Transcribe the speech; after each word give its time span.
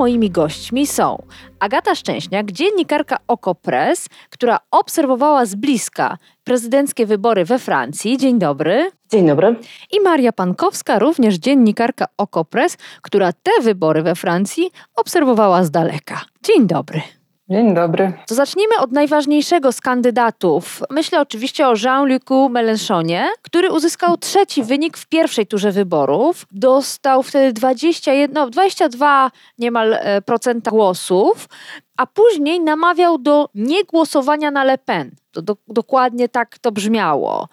Moimi 0.00 0.30
gośćmi 0.30 0.86
są 0.86 1.22
Agata 1.58 1.94
Szczęśniak, 1.94 2.52
dziennikarka 2.52 3.16
Okopres, 3.28 4.08
która 4.30 4.58
obserwowała 4.70 5.46
z 5.46 5.54
bliska 5.54 6.18
prezydenckie 6.44 7.06
wybory 7.06 7.44
we 7.44 7.58
Francji. 7.58 8.18
Dzień 8.18 8.38
dobry. 8.38 8.90
Dzień 9.10 9.26
dobry. 9.26 9.56
I 9.92 10.00
Maria 10.00 10.32
Pankowska, 10.32 10.98
również 10.98 11.34
dziennikarka 11.34 12.06
Okopres, 12.16 12.76
która 13.02 13.32
te 13.32 13.50
wybory 13.62 14.02
we 14.02 14.14
Francji 14.14 14.70
obserwowała 14.96 15.64
z 15.64 15.70
daleka. 15.70 16.20
Dzień 16.42 16.66
dobry. 16.66 17.19
Dzień 17.50 17.74
dobry. 17.74 18.12
To 18.26 18.34
zacznijmy 18.34 18.76
od 18.78 18.92
najważniejszego 18.92 19.72
z 19.72 19.80
kandydatów. 19.80 20.82
Myślę 20.90 21.20
oczywiście 21.20 21.68
o 21.68 21.74
Jean-Lucu 21.74 22.48
Mélenchonie, 22.48 23.28
który 23.42 23.72
uzyskał 23.72 24.16
trzeci 24.16 24.62
wynik 24.62 24.96
w 24.96 25.06
pierwszej 25.06 25.46
turze 25.46 25.72
wyborów. 25.72 26.46
Dostał 26.50 27.22
wtedy 27.22 27.52
21, 27.52 28.30
no 28.32 28.50
22 28.50 29.30
niemal 29.58 29.94
e, 29.94 30.22
procenta 30.22 30.70
głosów, 30.70 31.48
a 31.96 32.06
później 32.06 32.60
namawiał 32.60 33.18
do 33.18 33.48
niegłosowania 33.54 34.50
na 34.50 34.64
Le 34.64 34.78
Pen. 34.78 35.10
To 35.32 35.42
do, 35.42 35.56
dokładnie 35.68 36.28
tak 36.28 36.58
to 36.58 36.72
brzmiało. 36.72 37.48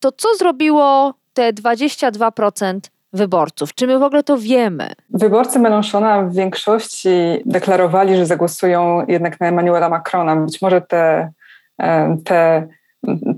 To 0.00 0.12
co 0.12 0.28
zrobiło 0.38 1.14
te 1.32 1.52
22% 1.52 2.80
wyborców? 3.12 3.74
Czy 3.74 3.86
my 3.86 3.98
w 3.98 4.02
ogóle 4.02 4.22
to 4.22 4.38
wiemy? 4.38 4.92
Wyborcy 5.10 5.58
Mélenchona 5.58 6.28
w 6.28 6.34
większości 6.34 7.10
deklarowali, 7.44 8.16
że 8.16 8.26
zagłosują 8.26 9.06
jednak 9.08 9.40
na 9.40 9.46
Emmanuela 9.46 9.88
Macrona. 9.88 10.36
Być 10.36 10.62
może 10.62 10.80
te, 10.80 11.32
e, 11.82 12.16
te 12.24 12.68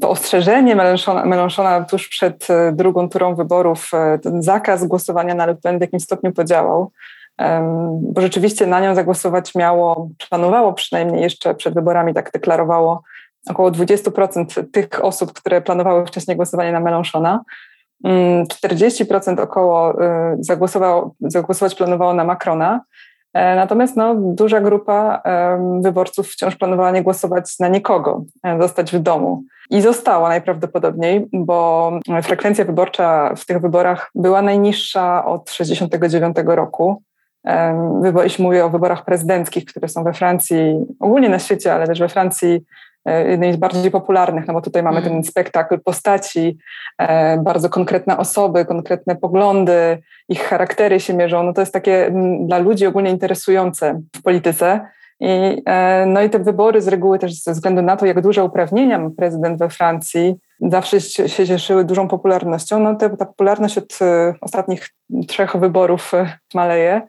to 0.00 0.10
ostrzeżenie 0.10 0.76
Mélenchona 1.24 1.84
tuż 1.84 2.08
przed 2.08 2.50
e, 2.50 2.72
drugą 2.72 3.08
turą 3.08 3.34
wyborów, 3.34 3.90
e, 3.94 4.18
ten 4.18 4.42
zakaz 4.42 4.86
głosowania 4.86 5.34
na 5.34 5.46
Le 5.46 5.54
Pen 5.54 5.78
w 5.78 5.80
jakimś 5.80 6.02
stopniu 6.02 6.32
podziałał, 6.32 6.90
bo 8.02 8.20
rzeczywiście 8.20 8.66
na 8.66 8.80
nią 8.80 8.94
zagłosować 8.94 9.54
miało, 9.54 10.08
planowało 10.28 10.72
przynajmniej 10.72 11.22
jeszcze 11.22 11.54
przed 11.54 11.74
wyborami, 11.74 12.14
tak 12.14 12.30
deklarowało 12.30 13.02
około 13.48 13.70
20% 13.70 14.70
tych 14.72 15.04
osób, 15.04 15.32
które 15.32 15.60
planowały 15.60 16.06
wcześniej 16.06 16.36
głosowanie 16.36 16.72
na 16.72 16.80
Mélenchona. 16.80 17.38
40% 18.04 19.28
mm, 19.28 19.44
około 19.44 20.02
y, 20.02 20.06
zagłosowało, 20.40 21.14
zagłosować 21.20 21.74
planowało 21.74 22.14
na 22.14 22.24
Macrona, 22.24 22.80
e, 23.34 23.56
natomiast 23.56 23.96
no, 23.96 24.14
duża 24.14 24.60
grupa 24.60 25.22
wyborców 25.80 26.28
wciąż 26.28 26.56
planowała 26.56 26.90
nie 26.90 27.02
głosować 27.02 27.58
na 27.58 27.68
nikogo, 27.68 28.24
e, 28.44 28.62
zostać 28.62 28.92
w 28.92 28.98
domu. 28.98 29.42
I 29.70 29.80
została 29.80 30.28
najprawdopodobniej, 30.28 31.28
bo 31.32 31.90
frekwencja 32.22 32.64
wyborcza 32.64 33.34
w 33.36 33.46
tych 33.46 33.60
wyborach 33.60 34.10
była 34.14 34.42
najniższa 34.42 35.24
od 35.24 35.44
1969 35.44 36.56
roku. 36.56 37.02
Jeśli 38.22 38.44
mówię 38.44 38.64
o 38.64 38.70
wyborach 38.70 39.04
prezydenckich, 39.04 39.64
które 39.64 39.88
są 39.88 40.04
we 40.04 40.12
Francji, 40.12 40.86
ogólnie 41.00 41.28
na 41.28 41.38
świecie, 41.38 41.74
ale 41.74 41.86
też 41.86 42.00
we 42.00 42.08
Francji 42.08 42.64
jednej 43.04 43.52
z 43.52 43.56
bardziej 43.56 43.90
popularnych, 43.90 44.46
no 44.46 44.54
bo 44.54 44.60
tutaj 44.60 44.82
mamy 44.82 45.02
ten 45.02 45.12
mm. 45.12 45.24
spektakl 45.24 45.80
postaci, 45.80 46.58
e, 46.98 47.38
bardzo 47.38 47.68
konkretne 47.68 48.16
osoby, 48.16 48.64
konkretne 48.64 49.16
poglądy, 49.16 50.02
ich 50.28 50.42
charaktery 50.42 51.00
się 51.00 51.14
mierzą. 51.14 51.42
No 51.42 51.52
to 51.52 51.60
jest 51.60 51.72
takie 51.72 52.12
dla 52.40 52.58
ludzi 52.58 52.86
ogólnie 52.86 53.10
interesujące 53.10 54.00
w 54.16 54.22
polityce. 54.22 54.80
I, 55.20 55.62
e, 55.66 56.06
no 56.06 56.22
i 56.22 56.30
te 56.30 56.38
wybory 56.38 56.80
z 56.80 56.88
reguły 56.88 57.18
też 57.18 57.42
ze 57.42 57.52
względu 57.52 57.82
na 57.82 57.96
to, 57.96 58.06
jak 58.06 58.20
duże 58.20 58.44
uprawnienia 58.44 58.98
ma 58.98 59.10
prezydent 59.16 59.58
we 59.58 59.68
Francji, 59.68 60.34
zawsze 60.60 61.00
się 61.00 61.46
cieszyły 61.46 61.84
dużą 61.84 62.08
popularnością. 62.08 62.78
No 62.80 62.94
to 62.94 63.16
ta 63.16 63.26
popularność 63.26 63.78
od 63.78 63.98
ostatnich 64.40 64.88
trzech 65.28 65.56
wyborów 65.56 66.12
maleje. 66.54 67.02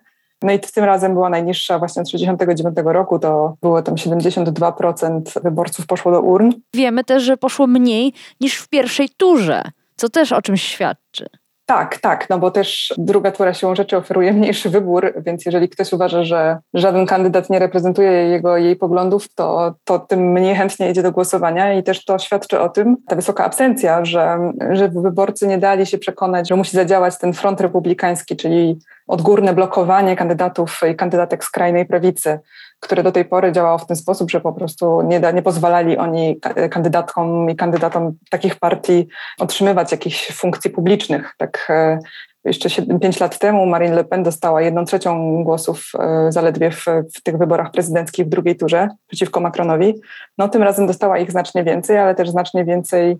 No 0.44 0.52
i 0.52 0.60
tym 0.60 0.84
razem 0.84 1.14
była 1.14 1.30
najniższa 1.30 1.80
właśnie 1.80 2.02
od 2.02 2.06
1969 2.06 2.94
roku, 2.94 3.20
to 3.20 3.56
było 3.62 3.82
tam 3.82 3.96
72% 3.96 5.22
wyborców 5.44 5.88
poszło 5.88 6.12
do 6.12 6.22
urn. 6.22 6.52
Wiemy 6.74 7.04
też, 7.04 7.24
że 7.24 7.38
poszło 7.38 7.68
mniej 7.68 8.14
niż 8.42 8.58
w 8.58 8.70
pierwszej 8.70 9.10
turze, 9.18 9.64
co 9.96 10.10
też 10.10 10.32
o 10.32 10.42
czymś 10.42 10.64
świadczy. 10.64 11.26
Tak, 11.66 11.98
tak, 11.98 12.30
no 12.30 12.40
bo 12.40 12.52
też 12.52 12.94
druga 12.98 13.32
tura 13.32 13.54
siłą 13.54 13.76
rzeczy 13.76 13.98
oferuje 13.98 14.34
mniejszy 14.34 14.70
wybór, 14.70 15.14
więc 15.26 15.46
jeżeli 15.46 15.70
ktoś 15.70 15.94
uważa, 15.94 16.24
że 16.24 16.58
żaden 16.74 17.06
kandydat 17.06 17.50
nie 17.50 17.60
reprezentuje 17.60 18.12
jego, 18.12 18.58
jej 18.58 18.76
poglądów, 18.76 19.34
to, 19.34 19.76
to 19.84 20.00
tym 20.00 20.32
mniej 20.32 20.56
chętnie 20.56 20.90
idzie 20.90 21.04
do 21.04 21.12
głosowania 21.12 21.74
i 21.74 21.84
też 21.84 22.06
to 22.06 22.20
świadczy 22.20 22.60
o 22.60 22.70
tym, 22.70 22.98
ta 23.08 23.16
wysoka 23.16 23.46
absencja, 23.46 24.06
że, 24.06 24.52
że 24.72 24.90
wyborcy 24.90 25.48
nie 25.48 25.58
dali 25.58 25.86
się 25.86 25.98
przekonać, 25.98 26.50
że 26.50 26.56
musi 26.56 26.78
zadziałać 26.78 27.18
ten 27.18 27.34
front 27.34 27.62
republikański, 27.62 28.36
czyli 28.36 28.80
odgórne 29.14 29.54
blokowanie 29.54 30.16
kandydatów 30.16 30.82
i 30.92 30.96
kandydatek 30.96 31.44
skrajnej 31.44 31.86
prawicy, 31.86 32.40
które 32.80 33.04
do 33.04 33.12
tej 33.12 33.26
pory 33.26 33.52
działało 33.52 33.78
w 33.78 33.88
ten 33.88 33.98
sposób, 33.98 34.32
że 34.32 34.42
po 34.42 34.54
prostu 34.54 35.02
nie, 35.02 35.20
da, 35.20 35.32
nie 35.32 35.42
pozwalali 35.42 35.98
oni 35.98 36.40
kandydatkom 36.72 37.50
i 37.50 37.56
kandydatom 37.56 38.12
takich 38.30 38.56
partii 38.56 39.08
otrzymywać 39.40 39.92
jakichś 39.92 40.32
funkcji 40.32 40.72
publicznych. 40.72 41.34
Tak 41.38 41.68
e, 41.70 42.00
jeszcze 42.46 42.70
5 43.02 43.20
lat 43.20 43.40
temu 43.40 43.66
Marine 43.66 43.96
Le 43.96 44.04
Pen 44.04 44.24
dostała 44.24 44.62
jedną 44.62 44.86
trzecią 44.86 45.44
głosów 45.44 45.92
e, 46.00 46.32
zaledwie 46.32 46.72
w, 46.72 46.86
w, 47.16 47.24
tych 47.24 47.38
wyborach 47.38 47.72
prezydenckich 47.72 48.26
w 48.26 48.30
drugiej 48.30 48.56
turze 48.56 48.88
przeciwko 49.08 49.40
Macronowi. 49.40 49.94
No 50.38 50.50
tym 50.50 50.64
razem 50.64 50.88
dostała 50.88 51.18
ich 51.18 51.32
znacznie 51.32 51.64
więcej, 51.64 51.98
ale 51.98 52.16
też 52.16 52.30
znacznie 52.30 52.66
więcej 52.66 53.18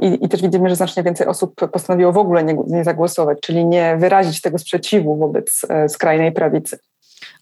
i, 0.00 0.24
I, 0.24 0.28
też 0.28 0.42
widzimy, 0.42 0.68
że 0.68 0.76
znacznie 0.76 1.02
więcej 1.02 1.26
osób 1.26 1.54
postanowiło 1.70 2.12
w 2.12 2.18
ogóle 2.18 2.44
nie, 2.44 2.56
nie 2.66 2.84
zagłosować, 2.84 3.38
czyli 3.40 3.66
nie 3.66 3.96
wyrazić 3.96 4.40
tego 4.40 4.58
sprzeciwu 4.58 5.16
wobec 5.16 5.66
e, 5.68 5.88
skrajnej 5.88 6.32
prawicy 6.32 6.78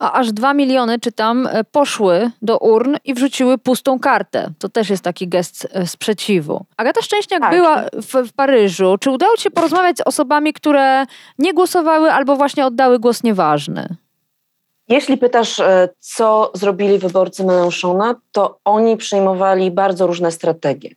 a 0.02 0.12
aż 0.12 0.32
dwa 0.32 0.54
miliony, 0.54 0.98
czytam, 0.98 1.46
e, 1.46 1.64
poszły 1.64 2.30
do 2.42 2.58
urn 2.58 2.96
i 3.04 3.14
wrzuciły 3.14 3.58
pustą 3.58 3.98
kartę. 3.98 4.50
To 4.58 4.68
też 4.68 4.90
jest 4.90 5.04
taki 5.04 5.28
gest 5.28 5.68
e, 5.72 5.86
sprzeciwu. 5.86 6.64
Agata 6.76 7.02
Szczęśniak 7.02 7.40
tak. 7.40 7.54
była 7.54 7.84
w, 7.92 8.28
w 8.28 8.32
Paryżu. 8.32 8.96
Czy 9.00 9.10
udało 9.10 9.36
Ci 9.36 9.42
się 9.42 9.50
porozmawiać 9.50 9.98
z 9.98 10.00
osobami, 10.00 10.52
które 10.52 11.06
nie 11.38 11.54
głosowały 11.54 12.12
albo 12.12 12.36
właśnie 12.36 12.66
oddały 12.66 12.98
głos 12.98 13.22
nieważny? 13.22 13.96
Jeśli 14.88 15.16
pytasz, 15.16 15.60
co 15.98 16.50
zrobili 16.54 16.98
wyborcy 16.98 17.44
Mélenchona, 17.44 18.14
to 18.32 18.58
oni 18.64 18.96
przyjmowali 18.96 19.70
bardzo 19.70 20.06
różne 20.06 20.32
strategie 20.32 20.90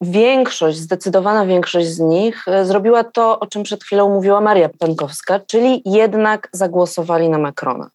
większość, 0.00 0.78
zdecydowana 0.78 1.46
większość 1.46 1.86
z 1.86 1.98
nich 1.98 2.48
e, 2.48 2.64
zrobiła 2.64 3.04
to, 3.04 3.40
o 3.40 3.46
czym 3.46 3.62
przed 3.62 3.84
chwilą 3.84 4.08
mówiła 4.08 4.40
Maria 4.40 4.68
Pankowska, 4.78 5.40
czyli 5.40 5.82
jednak 5.84 6.48
zagłosowali 6.52 7.28
na 7.28 7.38
Macrona. 7.38 7.90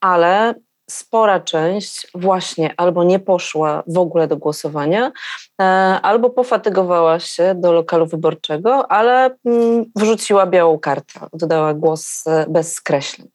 Ale 0.00 0.54
spora 0.90 1.40
część 1.40 2.06
właśnie 2.14 2.74
albo 2.76 3.04
nie 3.04 3.18
poszła 3.18 3.82
w 3.86 3.98
ogóle 3.98 4.28
do 4.28 4.36
głosowania, 4.36 5.12
e, 5.60 5.64
albo 6.02 6.30
pofatygowała 6.30 7.20
się 7.20 7.54
do 7.54 7.72
lokalu 7.72 8.06
wyborczego, 8.06 8.92
ale 8.92 9.36
mm, 9.44 9.84
wrzuciła 9.96 10.46
białą 10.46 10.78
kartę, 10.78 11.20
oddała 11.32 11.74
głos 11.74 12.26
e, 12.26 12.46
bez 12.48 12.74
skreśleń. 12.74 13.28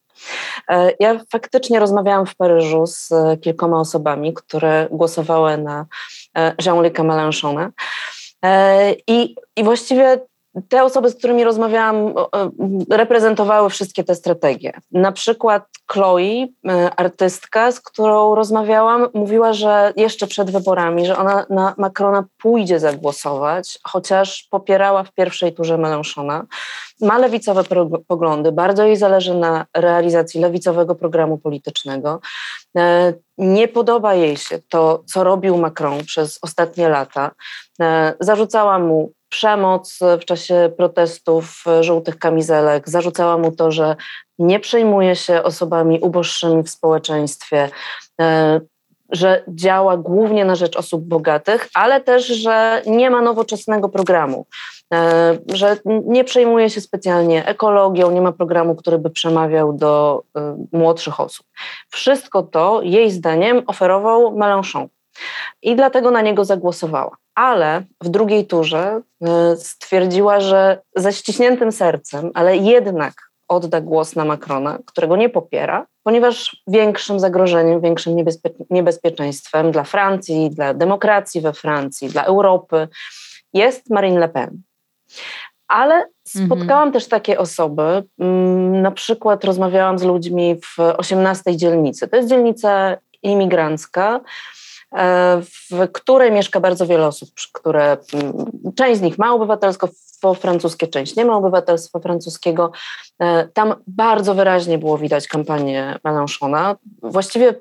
Ja 1.00 1.20
faktycznie 1.32 1.80
rozmawiałam 1.80 2.26
w 2.26 2.36
Paryżu 2.36 2.88
z 2.88 3.10
kilkoma 3.42 3.80
osobami, 3.80 4.34
które 4.34 4.88
głosowały 4.92 5.58
na 5.58 5.86
Jean-Luc 6.62 7.00
Mélenchona. 7.00 7.72
E, 8.46 8.96
I, 9.08 9.36
I 9.56 9.64
właściwie 9.64 10.20
te 10.70 10.84
osoby, 10.84 11.10
z 11.10 11.16
którymi 11.16 11.44
rozmawiałam, 11.44 12.14
reprezentowały 12.90 13.70
wszystkie 13.70 14.04
te 14.04 14.16
strategie. 14.16 14.74
Na 14.92 15.12
przykład 15.12 15.64
Chloe, 15.92 16.20
e, 16.68 16.90
artystka, 16.96 17.72
z 17.72 17.82
którą 17.82 18.36
rozmawiałam, 18.36 19.08
mówiła, 19.14 19.54
że 19.54 19.94
jeszcze 19.96 20.28
przed 20.28 20.52
wyborami, 20.52 21.06
że 21.06 21.18
ona 21.18 21.46
na 21.50 21.74
Macrona 21.78 22.24
pójdzie 22.38 22.80
zagłosować, 22.80 23.80
chociaż 23.84 24.48
popierała 24.52 25.04
w 25.04 25.12
pierwszej 25.12 25.54
turze 25.54 25.78
Mélenchona. 25.78 26.44
Ma 27.02 27.18
lewicowe 27.18 27.64
poglądy, 28.08 28.52
bardzo 28.52 28.84
jej 28.84 28.96
zależy 28.96 29.34
na 29.34 29.66
realizacji 29.74 30.42
lewicowego 30.42 30.96
programu 30.96 31.38
politycznego. 31.38 32.20
E, 32.78 33.14
nie 33.38 33.68
podoba 33.68 34.14
jej 34.14 34.38
się 34.38 34.60
to, 34.70 35.04
co 35.06 35.24
robił 35.24 35.58
Macron 35.58 36.04
przez 36.04 36.40
ostatnie 36.42 36.90
lata. 36.90 37.32
E, 37.82 38.14
zarzucała 38.20 38.80
mu 38.80 39.12
przemoc 39.36 40.00
w 40.22 40.26
czasie 40.26 40.72
protestów 40.78 41.64
żółtych 41.82 42.18
kamizelek, 42.20 42.90
zarzucała 42.90 43.38
mu 43.38 43.52
to, 43.52 43.72
że 43.72 43.96
nie 44.40 44.60
przejmuje 44.60 45.16
się 45.16 45.44
osobami 45.44 46.00
uboższymi 46.00 46.64
w 46.64 46.70
społeczeństwie. 46.70 47.70
E, 48.22 48.62
że 49.10 49.44
działa 49.48 49.98
głównie 49.98 50.46
na 50.46 50.56
rzecz 50.56 50.78
osób 50.78 51.04
bogatych, 51.04 51.70
ale 51.74 52.02
też, 52.02 52.28
że 52.28 52.82
nie 52.86 53.10
ma 53.10 53.22
nowoczesnego 53.22 53.90
programu, 53.90 54.46
e, 54.94 55.38
że 55.54 55.78
nie 55.86 56.24
przejmuje 56.24 56.70
się 56.70 56.82
specjalnie 56.82 57.46
ekologią, 57.46 58.12
nie 58.12 58.22
ma 58.22 58.32
programu, 58.32 58.76
który 58.76 58.98
by 58.98 59.10
przemawiał 59.10 59.74
do 59.74 60.24
e, 60.38 60.58
młodszych 60.72 61.20
osób. 61.20 61.46
Wszystko 61.90 62.44
to 62.44 62.82
jej 62.82 63.12
zdaniem 63.12 63.64
oferował 63.68 64.38
Mélenchon 64.38 64.88
i 65.62 65.76
dlatego 65.76 66.12
na 66.12 66.22
niego 66.22 66.46
zagłosowała. 66.46 67.25
Ale 67.36 67.84
w 68.04 68.10
drugiej 68.10 68.48
turze 68.48 69.02
e, 69.22 69.56
stwierdziła, 69.58 70.40
że 70.40 70.82
ze 70.96 71.14
ściśniętym 71.14 71.72
sercem, 71.72 72.32
ale 72.34 72.58
jednak 72.58 73.14
odda 73.48 73.82
głos 73.82 74.16
na 74.16 74.26
Macrona, 74.26 74.80
którego 74.86 75.16
nie 75.16 75.30
popiera, 75.30 75.88
ponieważ 76.04 76.64
większym 76.68 77.20
zagrożeniem, 77.20 77.82
większym 77.82 78.16
niebezpie 78.16 78.50
niebezpieczeństwem 78.70 79.72
dla 79.72 79.84
Francji, 79.84 80.50
dla 80.50 80.74
demokracji 80.74 81.42
we 81.42 81.54
Francji, 81.54 82.10
dla 82.10 82.24
Europy 82.24 82.88
jest 83.54 83.90
Marine 83.90 84.20
Le 84.20 84.30
Pen. 84.30 84.62
Ale 85.68 86.06
spotkałam 86.28 86.88
mhm. 86.88 86.92
też 86.92 87.08
takie 87.08 87.40
osoby, 87.40 88.04
mm, 88.20 88.82
na 88.82 88.92
przykład 88.92 89.44
rozmawiałam 89.44 90.00
z 90.00 90.04
ludźmi 90.04 90.56
w 90.62 90.80
18 90.98 91.58
dzielnicy. 91.58 92.08
To 92.08 92.16
jest 92.16 92.30
dzielnica 92.30 92.98
imigrancka, 93.24 94.22
w 95.42 95.92
której 95.92 96.32
mieszka 96.32 96.60
bardzo 96.60 96.88
wiele 96.88 97.08
osób, 97.08 97.30
które 97.54 97.98
mm, 98.14 98.34
część 98.76 99.00
z 99.00 99.02
nich 99.02 99.18
ma 99.18 99.34
obywatelstwo 99.34 100.34
francuskie, 100.34 100.88
część 100.88 101.16
nie 101.16 101.26
ma 101.26 101.36
obywatelstwa 101.36 102.00
francuskiego. 102.00 102.72
E, 103.20 103.48
tam 103.48 103.76
bardzo 103.88 104.36
wyraźnie 104.36 104.78
było 104.78 104.98
widać 104.98 105.28
kampanię 105.28 106.00
Mélenchona. 106.04 106.76
Właściwie 107.02 107.56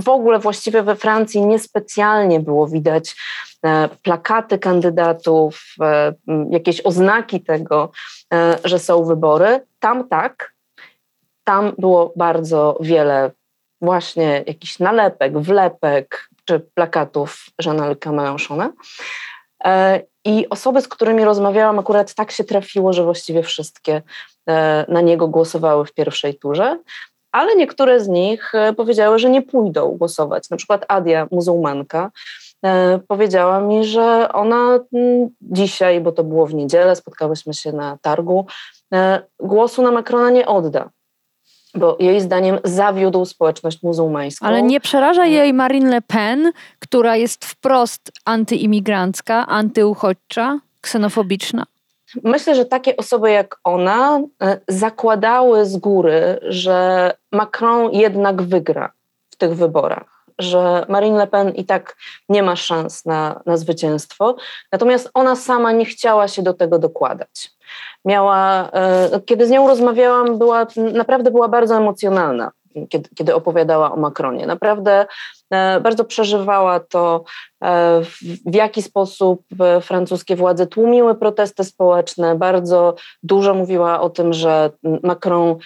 w 0.00 0.08
ogóle 0.08 0.38
właściwie 0.38 0.82
we 0.82 0.96
Francji 0.96 1.46
niespecjalnie 1.46 2.40
było 2.40 2.66
widać 2.66 3.16
e, 3.64 3.88
plakaty 4.02 4.58
kandydatów, 4.58 5.64
e, 5.80 6.14
jakieś 6.50 6.80
oznaki 6.80 7.40
tego, 7.40 7.90
że 8.64 8.78
są 8.78 9.04
wybory. 9.04 9.60
Tam 9.80 10.08
tak, 10.08 10.52
tam 11.44 11.72
było 11.78 12.12
bardzo 12.16 12.78
wiele 12.80 13.30
właśnie 13.80 14.44
jakichś 14.46 14.78
nalepek, 14.78 15.38
wlepek 15.38 16.27
czy 16.48 16.60
plakatów 16.74 17.46
Jean-Luc 17.64 17.98
Mélenchona. 17.98 18.72
I 20.24 20.48
osoby, 20.48 20.80
z 20.80 20.88
którymi 20.88 21.24
rozmawiałam, 21.24 21.78
akurat 21.78 22.14
tak 22.14 22.30
się 22.30 22.44
trafiło, 22.44 22.92
że 22.92 23.04
właściwie 23.04 23.42
wszystkie 23.42 24.02
e, 24.48 24.84
na 24.88 25.00
niego 25.00 25.28
głosowały 25.28 25.84
w 25.84 25.92
pierwszej 25.92 26.34
turze, 26.34 26.78
ale 27.32 27.56
niektóre 27.56 28.00
z 28.00 28.08
nich 28.08 28.54
e, 28.54 28.72
powiedziały, 28.72 29.18
że 29.18 29.30
nie 29.30 29.42
pójdą 29.42 29.96
głosować. 29.98 30.50
Na 30.50 30.56
przykład 30.56 30.84
Adia, 30.88 31.26
muzułmanka, 31.30 32.10
e, 32.64 32.98
powiedziała 33.08 33.60
mi, 33.60 33.84
że 33.84 34.28
ona 34.32 34.78
mm, 34.92 35.28
dzisiaj, 35.40 36.00
bo 36.00 36.12
to 36.12 36.24
było 36.24 36.46
w 36.46 36.54
niedzielę, 36.54 36.96
spotkałyśmy 36.96 37.54
się 37.54 37.72
na 37.72 37.98
targu, 38.02 38.46
głosu 39.40 39.82
na 39.82 39.90
Macrona 39.90 40.30
nie 40.30 40.46
odda 40.46 40.90
bo 41.78 41.96
jej 42.00 42.20
zdaniem 42.20 42.58
zawiódł 42.64 43.24
społeczność 43.24 43.82
muzułmańską. 43.82 44.46
Ale 44.46 44.62
nie 44.62 44.80
przeraża 44.80 45.26
jej 45.26 45.54
Marine 45.54 45.90
Le 45.90 46.02
Pen, 46.02 46.52
która 46.78 47.16
jest 47.16 47.44
wprost 47.44 48.12
antyimigrancka, 48.24 49.46
antyuchodźcza, 49.46 50.58
ksenofobiczna? 50.80 51.64
Myślę, 52.24 52.54
że 52.54 52.64
takie 52.64 52.96
osoby 52.96 53.30
jak 53.30 53.56
ona 53.64 54.20
e, 54.42 54.60
zakładały 54.68 55.66
z 55.66 55.76
góry, 55.76 56.38
że 56.42 57.12
Macron 57.32 57.92
jednak 57.92 58.42
wygra 58.42 58.92
w 59.30 59.36
tych 59.36 59.54
wyborach 59.54 60.18
że 60.38 60.86
Marine 60.88 61.18
Le 61.18 61.26
Pen 61.26 61.54
i 61.54 61.64
tak 61.64 61.96
nie 62.28 62.42
ma 62.42 62.56
szans 62.56 63.04
na, 63.04 63.40
na 63.46 63.56
zwycięstwo, 63.56 64.36
natomiast 64.72 65.10
ona 65.14 65.36
sama 65.36 65.72
nie 65.72 65.84
chciała 65.84 66.28
się 66.28 66.42
do 66.42 66.54
tego 66.54 66.78
dokładać 66.78 67.57
miała, 68.04 68.70
e, 68.72 69.20
kiedy 69.26 69.46
z 69.46 69.50
nią 69.50 69.68
rozmawiałam, 69.68 70.38
była, 70.38 70.66
naprawdę 70.94 71.30
była 71.30 71.48
bardzo 71.48 71.76
emocjonalna, 71.76 72.50
kiedy, 72.88 73.08
kiedy 73.14 73.34
opowiadała 73.34 73.92
o 73.92 73.96
Macronie. 73.96 74.46
Naprawdę 74.46 75.06
e, 75.50 75.80
bardzo 75.80 76.04
przeżywała 76.04 76.80
to, 76.80 77.24
e, 77.64 78.00
w 78.46 78.54
jaki 78.54 78.82
sposób 78.82 79.42
francuskie 79.80 80.36
władze 80.36 80.66
tłumiły 80.66 81.14
protesty 81.14 81.64
społeczne. 81.64 82.34
Bardzo 82.34 82.94
dużo 83.22 83.54
mówiła 83.54 84.00
o 84.00 84.10
tym, 84.10 84.32
że 84.32 84.70
Macron 85.02 85.56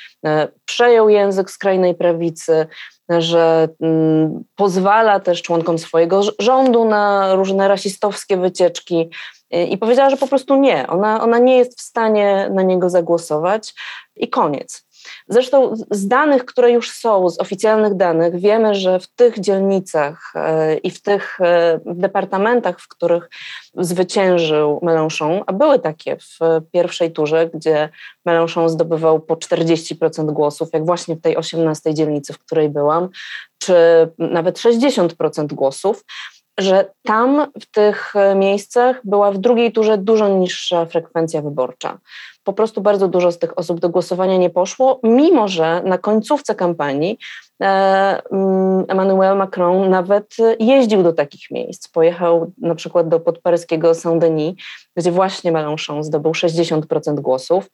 przejął 0.64 1.08
język 1.08 1.50
skrajnej 1.50 1.94
prawicy, 1.94 2.66
że 3.08 3.68
mm, 3.80 4.44
pozwala 4.56 5.20
też 5.20 5.42
członkom 5.42 5.78
swojego 5.78 6.20
rządu 6.38 6.84
na 6.84 7.34
różne 7.34 7.68
rasistowskie 7.68 8.36
wycieczki. 8.36 9.10
I 9.52 9.78
powiedziała, 9.78 10.10
że 10.10 10.16
po 10.16 10.26
prostu 10.26 10.56
nie, 10.56 10.86
ona, 10.86 11.22
ona 11.22 11.38
nie 11.38 11.58
jest 11.58 11.78
w 11.78 11.82
stanie 11.82 12.50
na 12.54 12.62
niego 12.62 12.90
zagłosować 12.90 13.74
i 14.16 14.28
koniec. 14.28 14.84
Zresztą 15.28 15.74
z 15.90 16.08
danych, 16.08 16.44
które 16.44 16.70
już 16.70 16.90
są, 16.90 17.30
z 17.30 17.40
oficjalnych 17.40 17.94
danych, 17.94 18.40
wiemy, 18.40 18.74
że 18.74 19.00
w 19.00 19.06
tych 19.06 19.40
dzielnicach 19.40 20.32
e, 20.34 20.76
i 20.76 20.90
w 20.90 21.02
tych 21.02 21.40
e, 21.40 21.80
departamentach, 21.86 22.80
w 22.80 22.88
których 22.88 23.28
zwyciężył 23.74 24.80
Mélenchon, 24.82 25.42
a 25.46 25.52
były 25.52 25.78
takie 25.78 26.16
w 26.16 26.38
pierwszej 26.72 27.12
turze, 27.12 27.50
gdzie 27.54 27.88
Mélenchon 28.28 28.68
zdobywał 28.68 29.20
po 29.20 29.34
40% 29.34 30.32
głosów, 30.32 30.68
jak 30.72 30.86
właśnie 30.86 31.16
w 31.16 31.20
tej 31.20 31.36
18 31.36 31.94
dzielnicy, 31.94 32.32
w 32.32 32.38
której 32.38 32.68
byłam, 32.68 33.08
czy 33.58 33.74
nawet 34.18 34.58
60% 34.58 35.46
głosów, 35.46 36.04
że 36.58 36.90
tam 37.02 37.46
w 37.60 37.66
tych 37.66 38.16
e, 38.16 38.34
miejscach 38.34 39.00
była 39.04 39.32
w 39.32 39.38
drugiej 39.38 39.72
turze 39.72 39.98
dużo 39.98 40.28
niższa 40.28 40.86
frekwencja 40.86 41.42
wyborcza. 41.42 41.98
Po 42.44 42.52
prostu 42.52 42.80
bardzo 42.80 43.08
dużo 43.08 43.32
z 43.32 43.38
tych 43.38 43.58
osób 43.58 43.80
do 43.80 43.88
głosowania 43.88 44.36
nie 44.36 44.50
poszło, 44.50 45.00
mimo 45.02 45.48
że 45.48 45.82
na 45.84 45.98
końcówce 45.98 46.54
kampanii 46.54 47.18
e, 47.62 47.66
mm, 48.32 48.84
Emmanuel 48.88 49.36
Macron 49.36 49.90
nawet 49.90 50.36
jeździł 50.58 51.02
do 51.02 51.12
takich 51.12 51.50
miejsc. 51.50 51.88
Pojechał 51.88 52.52
na 52.58 52.74
przykład 52.74 53.08
do 53.08 53.20
podparyskiego 53.20 53.94
Saint-Denis, 53.94 54.54
gdzie 54.96 55.12
właśnie 55.12 55.52
Mélenchon 55.52 56.02
zdobył 56.02 56.32
60% 56.32 57.20
głosów. 57.20 57.70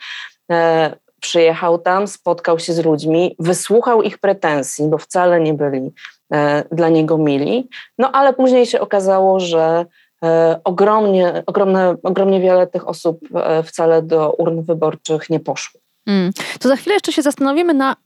Przyjechał 1.20 1.78
tam, 1.78 2.06
spotkał 2.06 2.58
się 2.58 2.72
z 2.72 2.84
ludźmi, 2.84 3.36
wysłuchał 3.38 4.02
ich 4.02 4.18
pretensji, 4.18 4.88
bo 4.88 4.98
wcale 4.98 5.40
nie 5.40 5.54
byli 5.54 5.92
E, 6.34 6.64
dla 6.72 6.88
niego 6.88 7.18
mili. 7.18 7.68
No 7.98 8.12
ale 8.12 8.32
później 8.32 8.66
się 8.66 8.80
okazało, 8.80 9.40
że 9.40 9.86
e, 10.24 10.60
ogromnie, 10.64 11.42
ogromne, 11.46 11.94
ogromnie 12.02 12.40
wiele 12.40 12.66
tych 12.66 12.88
osób 12.88 13.20
e, 13.34 13.62
wcale 13.62 14.02
do 14.02 14.32
urn 14.32 14.62
wyborczych 14.62 15.30
nie 15.30 15.40
poszło. 15.40 15.80
Mm. 16.06 16.32
To 16.60 16.68
za 16.68 16.76
chwilę 16.76 16.94
jeszcze 16.94 17.12
się 17.12 17.22
zastanowimy 17.22 17.74
na 17.74 17.96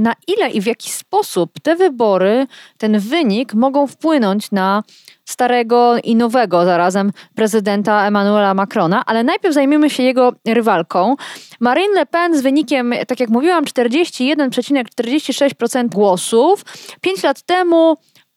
na 0.00 0.14
ile 0.26 0.50
i 0.50 0.60
w 0.60 0.66
jaki 0.66 0.90
sposób 0.90 1.50
te 1.62 1.76
wybory, 1.76 2.46
ten 2.78 2.98
wynik 2.98 3.54
mogą 3.54 3.86
wpłynąć 3.86 4.50
na 4.50 4.82
starego 5.24 5.96
i 6.04 6.16
nowego 6.16 6.64
zarazem 6.64 7.12
prezydenta 7.34 8.06
Emmanuela 8.06 8.54
Macrona, 8.54 9.02
ale 9.06 9.24
najpierw 9.24 9.54
zajmiemy 9.54 9.90
się 9.90 10.02
jego 10.02 10.32
rywalką. 10.48 11.16
Marine 11.60 11.94
Le 11.94 12.06
Pen 12.06 12.38
z 12.38 12.42
wynikiem, 12.42 12.94
tak 13.08 13.20
jak 13.20 13.30
mówiłam, 13.30 13.64
41,46% 13.64 15.88
głosów. 15.88 16.64
Pięć 17.00 17.22
lat 17.22 17.42
temu 17.42 17.96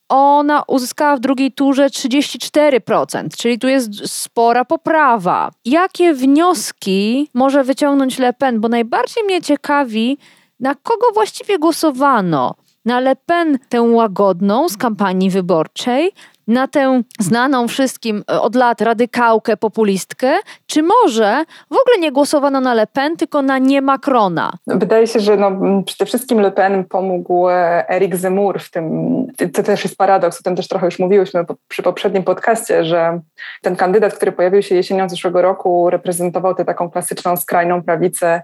ona 0.10 0.64
uzyskała 0.68 1.16
w 1.16 1.20
drugiej 1.20 1.52
turze 1.52 1.88
34%, 1.88 3.28
czyli 3.38 3.60
tu 3.60 3.68
jest 3.68 3.90
spora 4.06 4.66
poprawa. 4.66 5.52
Jakie 5.66 6.14
wnioski 6.14 7.30
może 7.34 7.64
wyciągnąć 7.64 8.20
Le 8.20 8.34
Pen? 8.34 8.60
Bo 8.60 8.68
najbardziej 8.68 9.24
mnie 9.24 9.42
ciekawi, 9.42 10.18
na 10.60 10.76
kogo 10.76 11.08
właściwie 11.14 11.60
głosowano? 11.60 12.56
Na 12.86 13.00
Le 13.00 13.16
Pen, 13.16 13.60
tę 13.70 13.82
łagodną 13.82 14.70
z 14.70 14.78
kampanii 14.78 15.30
wyborczej, 15.30 16.12
na 16.50 16.68
tę 16.68 17.02
znaną 17.20 17.68
wszystkim 17.68 18.24
e, 18.32 18.42
od 18.42 18.56
lat 18.56 18.82
radykałkę, 18.82 19.58
populistkę, 19.58 20.32
czy 20.66 20.84
może 20.84 21.44
w 21.70 21.78
ogóle 21.82 21.98
nie 22.00 22.12
głosowano 22.12 22.62
na 22.62 22.74
Le 22.74 22.88
Pen, 22.88 23.18
tylko 23.18 23.42
na 23.42 23.58
nie 23.58 23.82
Macrona? 23.82 24.52
Wydaje 24.68 25.08
się, 25.08 25.20
że 25.20 25.38
no, 25.38 25.52
przede 25.86 26.06
wszystkim 26.06 26.40
Le 26.40 26.52
Pen 26.52 26.86
pomógł 26.86 27.50
e, 27.50 27.90
Eric 27.90 28.16
Zemmour 28.16 28.60
w 28.60 28.72
tym, 28.72 29.28
to 29.54 29.64
też 29.64 29.84
jest 29.84 29.98
paradoks, 29.98 30.40
o 30.40 30.44
tym 30.44 30.56
też 30.56 30.68
trochę 30.68 30.86
już 30.86 31.00
mówiłyśmy 31.00 31.46
przy 31.68 31.84
poprzednim 31.84 32.24
podcaście, 32.24 32.84
że 32.84 33.20
ten 33.62 33.76
kandydat, 33.76 34.14
który 34.14 34.32
pojawił 34.32 34.62
się 34.62 34.76
jesienią 34.76 35.10
zeszłego 35.10 35.42
roku, 35.42 35.90
reprezentował 35.90 36.56
tę 36.56 36.66
taką 36.66 36.92
klasyczną 36.92 37.38
skrajną 37.38 37.84
prawicę 37.84 38.42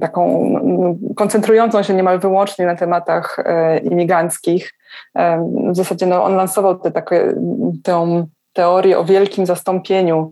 taką 0.00 0.44
koncentrującą 1.16 1.82
się 1.82 1.94
niemal 1.94 2.18
wyłącznie 2.18 2.66
na 2.66 2.76
tematach 2.76 3.38
e, 3.38 3.78
imigranckich. 3.78 4.74
W 5.70 5.76
zasadzie 5.76 6.06
no, 6.06 6.24
on 6.24 6.36
lansował 6.36 6.78
tę, 6.78 6.90
takie, 6.90 7.34
tę 7.82 8.26
teorię 8.52 8.98
o 8.98 9.04
wielkim 9.04 9.46
zastąpieniu, 9.46 10.30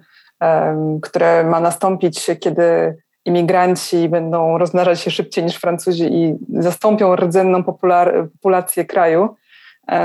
które 1.02 1.44
ma 1.44 1.60
nastąpić, 1.60 2.30
kiedy 2.40 2.96
imigranci 3.24 4.08
będą 4.08 4.58
rozmnażać 4.58 5.00
się 5.00 5.10
szybciej 5.10 5.44
niż 5.44 5.56
Francuzi 5.56 6.14
i 6.14 6.38
zastąpią 6.48 7.16
rdzenną 7.16 7.64
populację 7.64 8.84
kraju. 8.84 9.36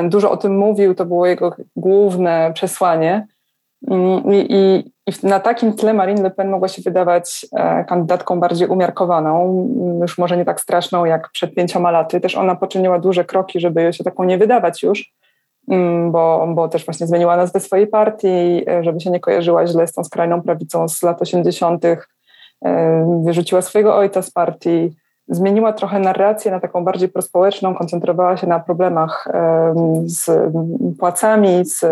dużo 0.04 0.32
o 0.32 0.38
tym 0.38 0.58
mówił, 0.58 0.96
to 0.96 1.06
było 1.06 1.28
jego 1.28 1.56
główne 1.76 2.52
przesłanie. 2.54 3.28
Mm, 3.88 4.34
I, 4.34 4.48
i, 4.50 4.92
I, 5.08 5.28
na 5.28 5.40
takim 5.40 5.74
tle 5.74 5.94
Marine 5.94 6.22
Le 6.22 6.32
Pen 6.32 6.50
mogła 6.50 6.68
się 6.68 6.82
wydawać 6.82 7.46
kandydatką 7.88 8.40
bardziej 8.40 8.68
umiarkowaną, 8.68 9.68
już 10.02 10.18
może 10.18 10.38
nie 10.38 10.46
tak 10.46 10.62
straszną 10.62 11.06
jak 11.06 11.30
przed 11.32 11.56
pięcioma 11.56 11.92
laty. 11.92 12.22
Też 12.22 12.36
ona 12.36 12.56
poczyniła 12.56 13.00
duże 13.00 13.26
kroki, 13.26 13.60
żeby 13.60 13.94
się 13.94 14.04
taką 14.04 14.24
nie 14.24 14.38
wydawać 14.38 14.84
już, 14.84 15.14
mm, 15.72 16.12
bo, 16.12 16.48
bo 16.56 16.68
też 16.68 16.86
właśnie 16.86 17.08
zmieniła 17.08 17.38
nazwę 17.38 17.60
swojej 17.60 17.88
partii, 17.88 18.66
żeby 18.82 19.00
się 19.00 19.10
nie 19.12 19.20
kojarzyła 19.20 19.68
źle 19.68 19.88
z 19.88 19.94
tą 19.94 20.04
skrajną 20.04 20.42
prawicą 20.42 20.88
z 20.88 21.04
lat 21.04 21.22
80., 21.22 21.86
wyrzuciła 23.24 23.62
swojego 23.62 23.96
ojca 23.96 24.22
z 24.22 24.32
partii, 24.32 24.96
zmieniła 25.28 25.74
trochę 25.74 26.00
narrację 26.00 26.52
na 26.52 26.60
taką 26.60 26.84
bardziej 26.84 27.10
prospołeczną, 27.10 27.76
koncentrowała 27.76 28.38
się 28.38 28.48
na 28.48 28.60
problemach 28.60 29.28
z 30.06 30.54
płacami, 31.00 31.66
z 31.66 31.86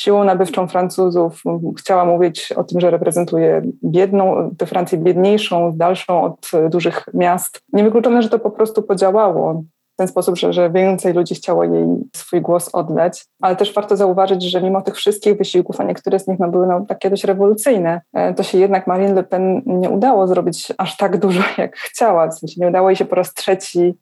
siłą 0.00 0.24
nabywczą 0.24 0.68
Francuzów. 0.68 1.42
Chciała 1.78 2.04
mówić 2.04 2.52
o 2.52 2.64
tym, 2.64 2.80
że 2.80 2.90
reprezentuje 2.90 3.62
biedną, 3.84 4.50
tę 4.58 4.66
Francję 4.66 4.98
biedniejszą, 4.98 5.72
dalszą 5.76 6.22
od 6.22 6.50
dużych 6.70 7.04
miast. 7.14 7.60
Niewykluczone, 7.72 8.22
że 8.22 8.28
to 8.28 8.38
po 8.38 8.50
prostu 8.50 8.82
podziałało 8.82 9.62
ten 10.00 10.08
sposób, 10.08 10.38
że, 10.38 10.52
że 10.52 10.70
więcej 10.70 11.14
ludzi 11.14 11.34
chciało 11.34 11.64
jej 11.64 11.86
swój 12.16 12.40
głos 12.40 12.70
oddać. 12.72 13.24
Ale 13.40 13.56
też 13.56 13.74
warto 13.74 13.96
zauważyć, 13.96 14.42
że 14.42 14.62
mimo 14.62 14.82
tych 14.82 14.96
wszystkich 14.96 15.38
wysiłków, 15.38 15.80
a 15.80 15.84
niektóre 15.84 16.18
z 16.18 16.28
nich 16.28 16.38
no, 16.38 16.48
były 16.48 16.66
no, 16.66 16.84
takie 16.88 17.10
dość 17.10 17.24
rewolucyjne, 17.24 18.00
e, 18.12 18.34
to 18.34 18.42
się 18.42 18.58
jednak 18.58 18.86
Marine 18.86 19.14
Le 19.14 19.22
Pen 19.22 19.62
nie 19.66 19.90
udało 19.90 20.26
zrobić 20.26 20.72
aż 20.78 20.96
tak 20.96 21.18
dużo, 21.18 21.42
jak 21.58 21.76
chciała. 21.76 22.28
W 22.28 22.38
sensie 22.38 22.54
nie 22.60 22.68
udało 22.68 22.90
jej 22.90 22.96
się 22.96 23.04
po 23.04 23.14
raz 23.14 23.34
trzeci 23.34 23.80
e, 23.80 23.94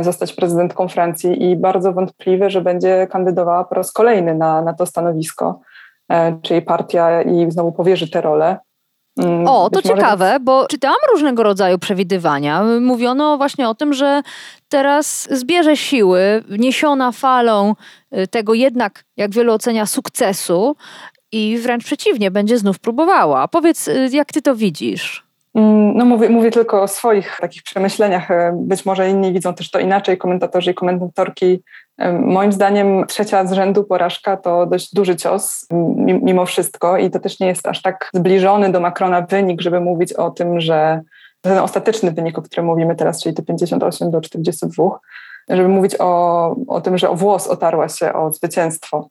zostać 0.00 0.32
prezydentką 0.32 0.88
Francji 0.88 1.50
i 1.50 1.56
bardzo 1.56 1.92
wątpliwe, 1.92 2.50
że 2.50 2.60
będzie 2.60 3.06
kandydowała 3.10 3.64
po 3.64 3.74
raz 3.74 3.92
kolejny 3.92 4.34
na, 4.34 4.62
na 4.62 4.74
to 4.74 4.86
stanowisko, 4.86 5.60
e, 6.12 6.38
czy 6.42 6.52
jej 6.52 6.62
partia 6.62 7.22
i 7.22 7.50
znowu 7.50 7.72
powierzy 7.72 8.10
tę 8.10 8.20
rolę. 8.20 8.58
Mm, 9.18 9.46
o, 9.46 9.70
to 9.70 9.82
ciekawe, 9.82 10.38
bo 10.40 10.66
czytałam 10.66 10.98
różnego 11.12 11.42
rodzaju 11.42 11.78
przewidywania. 11.78 12.64
Mówiono 12.80 13.36
właśnie 13.36 13.68
o 13.68 13.74
tym, 13.74 13.92
że 13.92 14.22
teraz 14.68 15.28
zbierze 15.30 15.76
siły, 15.76 16.44
niesiona 16.58 17.12
falą 17.12 17.74
y, 18.18 18.26
tego 18.26 18.54
jednak, 18.54 19.04
jak 19.16 19.30
wielu 19.30 19.52
ocenia, 19.52 19.86
sukcesu 19.86 20.76
i 21.32 21.58
wręcz 21.58 21.84
przeciwnie, 21.84 22.30
będzie 22.30 22.58
znów 22.58 22.78
próbowała. 22.78 23.48
Powiedz, 23.48 23.88
y, 23.88 24.08
jak 24.12 24.32
ty 24.32 24.42
to 24.42 24.56
widzisz? 24.56 25.29
Mm, 25.54 25.96
no 25.96 26.04
mówię, 26.04 26.28
mówię 26.28 26.50
tylko 26.50 26.82
o 26.82 26.88
swoich 26.88 27.38
takich 27.40 27.62
przemyśleniach. 27.62 28.30
E, 28.30 28.52
być 28.56 28.86
może 28.86 29.10
inni 29.10 29.32
widzą 29.32 29.54
też 29.54 29.70
to 29.70 29.78
inaczej, 29.78 30.18
komentatorzy 30.18 30.70
i 30.70 30.74
komentatorki. 30.74 31.62
E, 31.98 32.12
moim 32.12 32.52
zdaniem 32.52 33.06
trzecia 33.06 33.46
z 33.46 33.52
rzędu 33.52 33.84
porażka 33.84 34.36
to 34.36 34.66
dość 34.66 34.94
duży 34.94 35.16
cios 35.16 35.66
mimo 36.22 36.46
wszystko 36.46 36.96
i 36.96 37.10
to 37.10 37.20
też 37.20 37.40
nie 37.40 37.46
jest 37.46 37.66
aż 37.66 37.82
tak 37.82 38.10
zbliżony 38.14 38.72
do 38.72 38.80
Macrona 38.80 39.22
wynik, 39.22 39.60
żeby 39.60 39.80
mówić 39.80 40.12
o 40.12 40.30
tym, 40.30 40.60
że 40.60 41.00
ten 41.40 41.58
ostateczny 41.58 42.12
wynik, 42.12 42.38
o 42.38 42.42
którym 42.42 42.66
mówimy 42.66 42.96
teraz, 42.96 43.22
czyli 43.22 43.34
te 43.34 43.42
58 43.42 44.10
do 44.10 44.20
42, 44.20 44.98
żeby 45.48 45.68
mówić 45.68 45.96
o, 45.98 46.56
o 46.68 46.80
tym, 46.80 46.98
że 46.98 47.10
o 47.10 47.14
włos 47.14 47.46
otarła 47.46 47.88
się 47.88 48.12
o 48.12 48.32
zwycięstwo. 48.32 49.08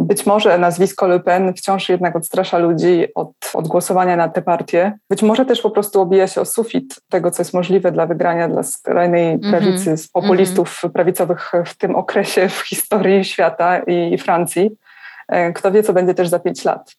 Być 0.00 0.26
może 0.26 0.58
nazwisko 0.58 1.06
Le 1.06 1.20
Pen 1.20 1.54
wciąż 1.54 1.88
jednak 1.88 2.16
odstrasza 2.16 2.58
ludzi 2.58 3.06
od, 3.14 3.32
od 3.54 3.68
głosowania 3.68 4.16
na 4.16 4.28
tę 4.28 4.42
partię. 4.42 4.92
Być 5.10 5.22
może 5.22 5.46
też 5.46 5.60
po 5.60 5.70
prostu 5.70 6.00
obija 6.00 6.26
się 6.26 6.40
o 6.40 6.44
sufit 6.44 7.00
tego, 7.08 7.30
co 7.30 7.40
jest 7.40 7.54
możliwe 7.54 7.92
dla 7.92 8.06
wygrania 8.06 8.48
dla 8.48 8.62
skrajnej 8.62 9.26
mm 9.26 9.40
-hmm. 9.40 9.50
prawicy, 9.50 9.96
z 9.96 10.08
populistów 10.08 10.80
mm 10.84 10.90
-hmm. 10.90 10.94
prawicowych 10.94 11.52
w 11.66 11.76
tym 11.76 11.96
okresie 11.96 12.48
w 12.48 12.60
historii 12.60 13.24
świata 13.24 13.78
i 13.78 14.18
Francji. 14.18 14.70
E, 15.28 15.52
kto 15.52 15.72
wie, 15.72 15.82
co 15.82 15.92
będzie 15.92 16.14
też 16.14 16.28
za 16.28 16.38
pięć 16.38 16.64
lat. 16.64 16.96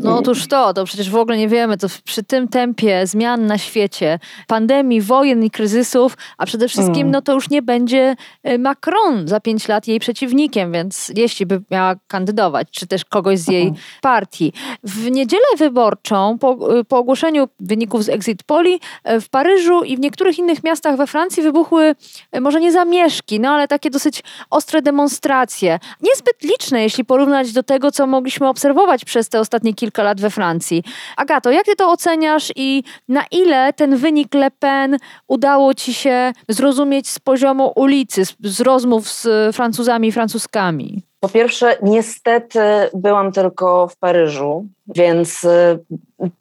No 0.00 0.18
otóż 0.18 0.46
to, 0.46 0.74
to 0.74 0.84
przecież 0.84 1.10
w 1.10 1.16
ogóle 1.16 1.38
nie 1.38 1.48
wiemy, 1.48 1.76
to 1.76 1.86
przy 2.04 2.22
tym 2.22 2.48
tempie 2.48 3.06
zmian 3.06 3.46
na 3.46 3.58
świecie, 3.58 4.18
pandemii, 4.46 5.00
wojen 5.00 5.44
i 5.44 5.50
kryzysów, 5.50 6.16
a 6.38 6.46
przede 6.46 6.68
wszystkim 6.68 7.00
mm. 7.00 7.10
no 7.10 7.22
to 7.22 7.34
już 7.34 7.50
nie 7.50 7.62
będzie 7.62 8.16
e, 8.42 8.58
Macron 8.58 9.28
za 9.28 9.40
pięć 9.40 9.68
lat 9.68 9.88
jej 9.88 10.00
przeciwnikiem, 10.00 10.72
więc 10.72 11.12
jeśli 11.16 11.46
by 11.46 11.62
miała 11.70 11.94
kandydować, 12.08 12.68
czy 12.70 12.86
też 12.86 13.04
kogoś 13.04 13.38
z 13.38 13.48
jej 13.48 13.62
mm. 13.62 13.74
partii. 14.02 14.52
W 14.82 15.10
niedzielę 15.10 15.46
wyborczą, 15.58 16.38
po, 16.38 16.78
e, 16.78 16.84
po 16.84 16.98
ogłoszeniu 16.98 17.48
wyników 17.60 18.04
z 18.04 18.08
Exit 18.08 18.42
Poli 18.42 18.80
e, 19.04 19.20
w 19.20 19.28
Paryżu 19.28 19.82
i 19.82 19.96
w 19.96 20.00
niektórych 20.00 20.38
innych 20.38 20.64
miastach 20.64 20.96
we 20.96 21.06
Francji 21.06 21.42
wybuchły 21.42 21.94
może 22.40 22.60
nie 22.60 22.72
zamieszki, 22.72 23.40
no 23.40 23.50
ale 23.50 23.68
takie 23.68 23.90
dosyć 23.90 24.22
ostre 24.50 24.82
demonstracje. 24.82 25.78
Niezbyt 26.02 26.42
liczne, 26.42 26.82
jeśli 26.82 27.04
porównać 27.04 27.52
do 27.52 27.62
tego, 27.62 27.92
co 27.92 28.06
mogliśmy 28.06 28.48
obserwować 28.48 29.04
przez 29.04 29.28
te 29.28 29.37
te 29.38 29.42
ostatnie 29.42 29.74
kilka 29.74 30.02
lat 30.02 30.20
we 30.20 30.30
Francji. 30.30 30.82
Agato, 31.16 31.50
jak 31.50 31.64
ty 31.64 31.76
to 31.76 31.90
oceniasz 31.90 32.52
i 32.56 32.82
na 33.08 33.24
ile 33.30 33.72
ten 33.72 33.96
wynik 33.96 34.34
Le 34.34 34.50
Pen 34.50 34.96
udało 35.28 35.74
ci 35.74 35.94
się 35.94 36.32
zrozumieć 36.48 37.08
z 37.08 37.18
poziomu 37.18 37.72
ulicy, 37.76 38.24
z, 38.24 38.36
z 38.42 38.60
rozmów 38.60 39.08
z 39.08 39.56
Francuzami 39.56 40.08
i 40.08 40.12
Francuskami? 40.12 41.07
Po 41.20 41.28
pierwsze, 41.28 41.76
niestety 41.82 42.60
byłam 42.94 43.32
tylko 43.32 43.88
w 43.88 43.96
Paryżu, 43.96 44.66
więc 44.86 45.44
y, 45.44 45.78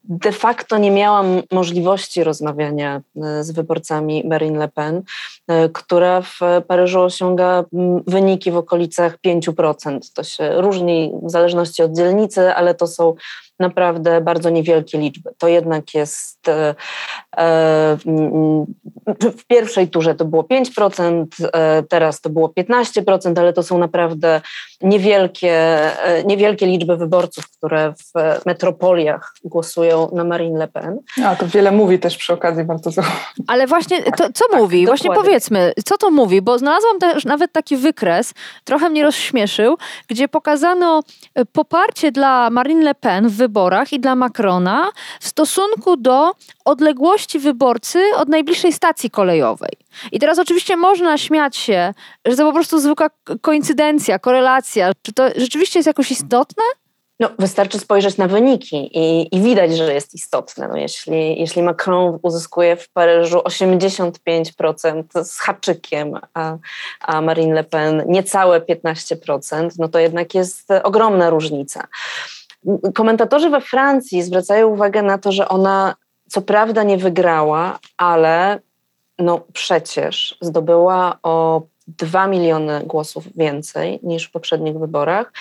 de 0.04 0.32
facto 0.32 0.78
nie 0.78 0.92
miałam 0.92 1.42
możliwości 1.52 2.24
rozmawiania 2.24 3.02
y, 3.40 3.44
z 3.44 3.52
wyborcami 3.52 4.24
Marine 4.28 4.60
Le 4.60 4.68
Pen, 4.68 4.98
y, 4.98 5.70
która 5.74 6.22
w 6.22 6.40
Paryżu 6.68 7.02
osiąga 7.02 7.64
mm, 7.74 8.04
wyniki 8.08 8.52
w 8.52 8.58
okolicach 8.58 9.18
5%. 9.26 10.00
To 10.14 10.24
się 10.24 10.62
różni 10.62 11.14
w 11.24 11.32
zależności 11.32 11.84
od 11.84 11.92
dzielnicy, 11.92 12.54
ale 12.54 12.76
to 12.76 12.88
są 12.88 13.16
naprawdę 13.60 14.22
bardzo 14.22 14.50
niewielkie 14.50 14.98
liczby. 14.98 15.30
To 15.38 15.48
jednak 15.48 15.94
jest 15.94 16.50
e, 16.50 16.76
e, 17.38 17.98
w 19.38 19.46
pierwszej 19.48 19.88
turze 19.88 20.16
to 20.16 20.26
było 20.26 20.44
5%, 20.44 21.26
e, 21.54 21.84
teraz 21.84 22.22
to 22.22 22.30
było 22.30 22.50
15%, 22.50 23.40
ale 23.40 23.54
to 23.54 23.64
są 23.64 23.78
naprawdę 23.78 24.42
niewielkie, 24.82 25.80
niewielkie 26.26 26.66
liczby 26.66 26.98
wyborców, 26.98 27.50
które 27.50 27.94
w 27.94 28.46
metropoliach 28.46 29.34
głosują 29.44 30.10
na 30.14 30.24
Marine 30.24 30.60
Le 30.60 30.68
Pen. 30.68 31.00
A 31.26 31.36
to 31.36 31.48
wiele 31.48 31.72
mówi 31.72 32.00
też 32.00 32.18
przy 32.18 32.34
okazji 32.34 32.64
bardzo. 32.64 32.90
Ale 33.48 33.68
właśnie 33.68 34.04
to, 34.04 34.30
co 34.34 34.46
tak, 34.52 34.60
mówi? 34.60 34.86
Właśnie 34.86 35.12
powiedzmy, 35.16 35.74
co 35.86 35.98
to 35.98 36.12
mówi, 36.12 36.42
bo 36.42 36.60
znalazłam 36.60 37.00
też 37.00 37.26
nawet 37.26 37.52
taki 37.52 37.78
wykres, 37.78 38.34
trochę 38.64 38.90
mnie 38.90 39.04
rozśmieszył, 39.04 39.78
gdzie 40.08 40.28
pokazano 40.28 41.02
poparcie 41.52 42.12
dla 42.12 42.50
Marine 42.50 42.84
Le 42.84 42.96
Pen 42.96 43.30
w 43.30 43.47
wyborach 43.48 43.94
i 43.94 44.00
dla 44.00 44.16
Macrona 44.16 44.92
w 45.20 45.28
stosunku 45.28 45.98
do 45.98 46.32
odległości 46.66 47.40
wyborcy 47.40 48.00
od 48.16 48.30
najbliższej 48.30 48.74
stacji 48.74 49.10
kolejowej. 49.10 49.72
I 50.12 50.20
teraz 50.20 50.40
oczywiście 50.40 50.76
można 50.76 51.18
śmiać 51.18 51.58
się, 51.58 51.94
że 52.26 52.36
to 52.36 52.46
po 52.46 52.54
prostu 52.54 52.80
zwykła 52.80 53.10
koincydencja, 53.42 54.20
korelacja. 54.20 54.92
Czy 55.02 55.14
to 55.14 55.30
rzeczywiście 55.36 55.80
jest 55.80 55.88
jakoś 55.88 56.12
istotne? 56.12 56.64
No, 57.20 57.30
wystarczy 57.40 57.80
spojrzeć 57.80 58.18
na 58.18 58.28
wyniki 58.28 58.90
i, 58.94 59.36
i 59.36 59.42
widać, 59.42 59.78
że 59.78 59.94
jest 59.94 60.14
istotne. 60.14 60.68
No, 60.68 60.78
jeśli, 60.78 61.40
jeśli 61.40 61.64
Macron 61.64 62.20
uzyskuje 62.22 62.76
w 62.76 62.90
Paryżu 62.90 63.40
85% 63.40 65.24
z 65.24 65.40
haczykiem, 65.40 66.14
a, 66.34 66.58
a 67.02 67.22
Marine 67.22 67.54
Le 67.54 67.64
Pen 67.64 68.04
niecałe 68.08 68.60
15%, 68.60 69.70
no 69.80 69.88
to 69.88 70.00
jednak 70.00 70.36
jest 70.36 70.70
ogromna 70.84 71.30
różnica. 71.30 71.88
Komentatorzy 72.96 73.50
we 73.50 73.62
Francji 73.62 74.24
zwracają 74.24 74.68
uwagę 74.68 75.02
na 75.02 75.18
to, 75.18 75.32
że 75.32 75.50
ona 75.50 75.96
co 76.30 76.42
prawda 76.42 76.84
nie 76.84 76.98
wygrała, 76.98 77.80
ale 77.98 78.60
no 79.20 79.42
przecież 79.54 80.38
zdobyła 80.42 81.20
o 81.24 81.62
2 81.88 82.28
miliony 82.28 82.82
głosów 82.86 83.24
więcej 83.36 84.00
niż 84.04 84.26
w 84.26 84.32
poprzednich 84.32 84.80
wyborach 84.80 85.34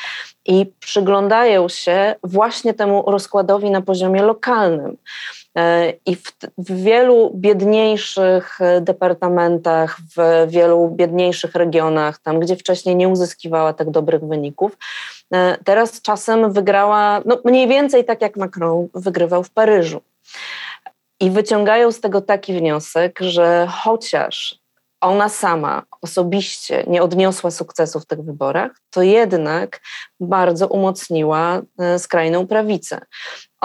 i 0.45 0.66
przyglądają 0.80 1.68
się 1.68 2.14
właśnie 2.25 2.75
temu 2.75 3.04
rozkładowi 3.06 3.71
na 3.71 3.83
poziomie 3.83 4.23
lokalnym. 4.23 4.97
E, 5.56 5.92
I 6.06 6.16
w, 6.16 6.32
w, 6.58 6.82
wielu 6.82 7.32
biedniejszych 7.34 8.58
departamentach, 8.80 9.98
w 10.16 10.46
wielu 10.50 10.90
biedniejszych 10.90 11.54
regionach, 11.54 12.18
tam 12.18 12.40
gdzie 12.40 12.56
wcześniej 12.56 12.96
nie 12.96 13.08
uzyskiwała 13.08 13.72
tak 13.72 13.90
dobrych 13.90 14.25
wyników, 14.25 14.76
e, 15.34 15.58
teraz 15.64 16.02
czasem 16.02 16.52
wygrała 16.52 17.22
no 17.25 17.38
mniej 17.44 17.68
więcej 17.68 18.04
tak 18.04 18.22
jak 18.22 18.36
Macron 18.36 18.88
wygrywał 18.94 19.42
w 19.42 19.50
Paryżu. 19.50 20.00
I 21.20 21.30
wyciągają 21.30 21.92
z 21.92 22.00
tego 22.00 22.20
taki 22.20 22.54
wniosek, 22.54 23.18
że 23.20 23.66
chociaż 23.70 24.58
ona 25.00 25.28
sama 25.28 25.82
osobiście 26.02 26.84
nie 26.86 27.02
odniosła 27.02 27.50
sukcesu 27.50 28.00
w 28.00 28.06
tych 28.06 28.22
wyborach, 28.22 28.70
to 28.90 29.02
jednak 29.02 29.80
bardzo 30.20 30.68
umocniła 30.68 31.62
e, 31.78 31.98
skrajną 31.98 32.46
prawicę. 32.46 33.00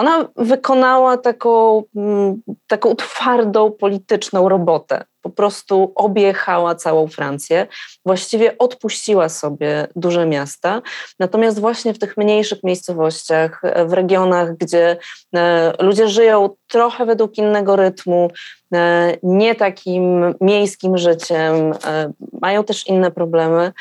Ona 0.02 0.28
wykonała 0.36 1.18
taką, 1.18 1.84
mm, 1.96 2.42
taką 2.68 2.96
twardą 2.96 3.72
polityczną 3.72 4.50
robotę. 4.50 5.04
Po 5.22 5.30
prostu 5.30 5.92
objechała 5.96 6.76
całą 6.76 7.08
Francję, 7.08 7.68
właściwie 8.06 8.58
odpuściła 8.58 9.30
sobie 9.30 9.88
duże 9.96 10.26
miasta. 10.26 10.82
Natomiast 11.20 11.60
właśnie 11.60 11.94
w 11.94 12.00
tych 12.00 12.18
mniejszych 12.18 12.64
miejscowościach, 12.64 13.62
w 13.86 13.94
regionach, 13.94 14.58
gdzie 14.58 14.98
e, 15.36 15.74
ludzie 15.80 16.08
żyją 16.08 16.50
trochę 16.68 17.06
według 17.06 17.38
innego 17.38 17.76
rytmu, 17.76 18.32
e, 18.74 19.18
nie 19.24 19.56
takim 19.56 20.36
miejskim 20.42 20.98
życiem, 20.98 21.74
e, 21.86 22.12
mają 22.42 22.64
też 22.64 22.88
inne 22.88 23.12
problemy 23.12 23.72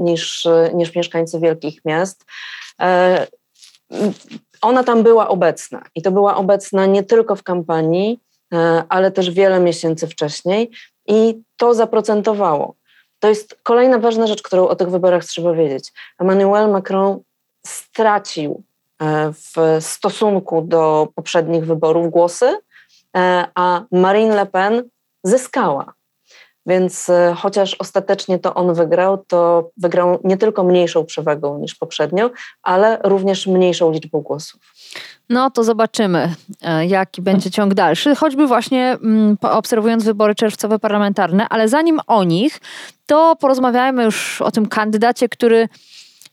niż, 0.00 0.48
niż 0.74 0.94
mieszkańcy 0.94 1.40
wielkich 1.40 1.84
miast 1.84 2.24
ona 4.62 4.84
tam 4.84 5.02
była 5.02 5.28
obecna 5.28 5.82
i 5.94 6.02
to 6.02 6.10
była 6.10 6.36
obecna 6.36 6.86
nie 6.86 7.02
tylko 7.02 7.36
w 7.36 7.42
kampanii, 7.42 8.20
e, 8.52 8.84
ale 8.88 9.10
też 9.10 9.30
wiele 9.30 9.60
miesięcy 9.60 10.06
wcześniej 10.06 10.70
i 11.06 11.42
to 11.56 11.74
zaprocentowało. 11.74 12.74
To 13.18 13.28
jest 13.28 13.56
kolejna 13.62 13.98
ważna 13.98 14.26
rzecz, 14.26 14.42
którą 14.42 14.68
o 14.68 14.76
tych 14.76 14.90
wyborach 14.90 15.24
trzeba 15.24 15.52
wiedzieć. 15.52 15.92
Emmanuel 16.20 16.70
Macron 16.70 17.20
stracił 17.66 18.62
e, 19.02 19.32
w 19.32 19.76
stosunku 19.84 20.62
do 20.62 21.08
poprzednich 21.14 21.66
wyborów 21.66 22.10
głosy, 22.10 22.58
e, 23.16 23.46
a 23.54 23.84
Marine 23.92 24.34
Le 24.34 24.46
Pen 24.46 24.88
zyskała. 25.24 25.92
Więc 26.66 27.08
e, 27.08 27.34
chociaż 27.38 27.74
ostatecznie 27.74 28.38
to 28.38 28.54
on 28.54 28.74
wygrał, 28.74 29.24
to 29.28 29.70
wygrał 29.76 30.18
nie 30.24 30.36
tylko 30.36 30.64
mniejszą 30.64 31.04
przewagą 31.04 31.58
niż 31.58 31.74
poprzednio, 31.74 32.30
ale 32.62 32.98
również 33.04 33.46
mniejszą 33.46 33.92
liczbą 33.92 34.20
głosów. 34.20 34.60
No 35.28 35.50
to 35.50 35.64
zobaczymy, 35.64 36.34
e, 36.62 36.86
jaki 36.86 37.22
będzie 37.22 37.50
ciąg 37.50 37.74
dalszy, 37.74 38.14
choćby 38.14 38.46
właśnie 38.46 38.96
mm, 39.02 39.36
obserwując 39.40 40.04
wybory 40.04 40.34
czerwcowe 40.34 40.78
parlamentarne, 40.78 41.46
ale 41.48 41.68
zanim 41.68 42.00
o 42.06 42.24
nich, 42.24 42.60
to 43.06 43.36
porozmawiajmy 43.36 44.04
już 44.04 44.42
o 44.42 44.50
tym 44.50 44.66
kandydacie, 44.66 45.28
który 45.28 45.68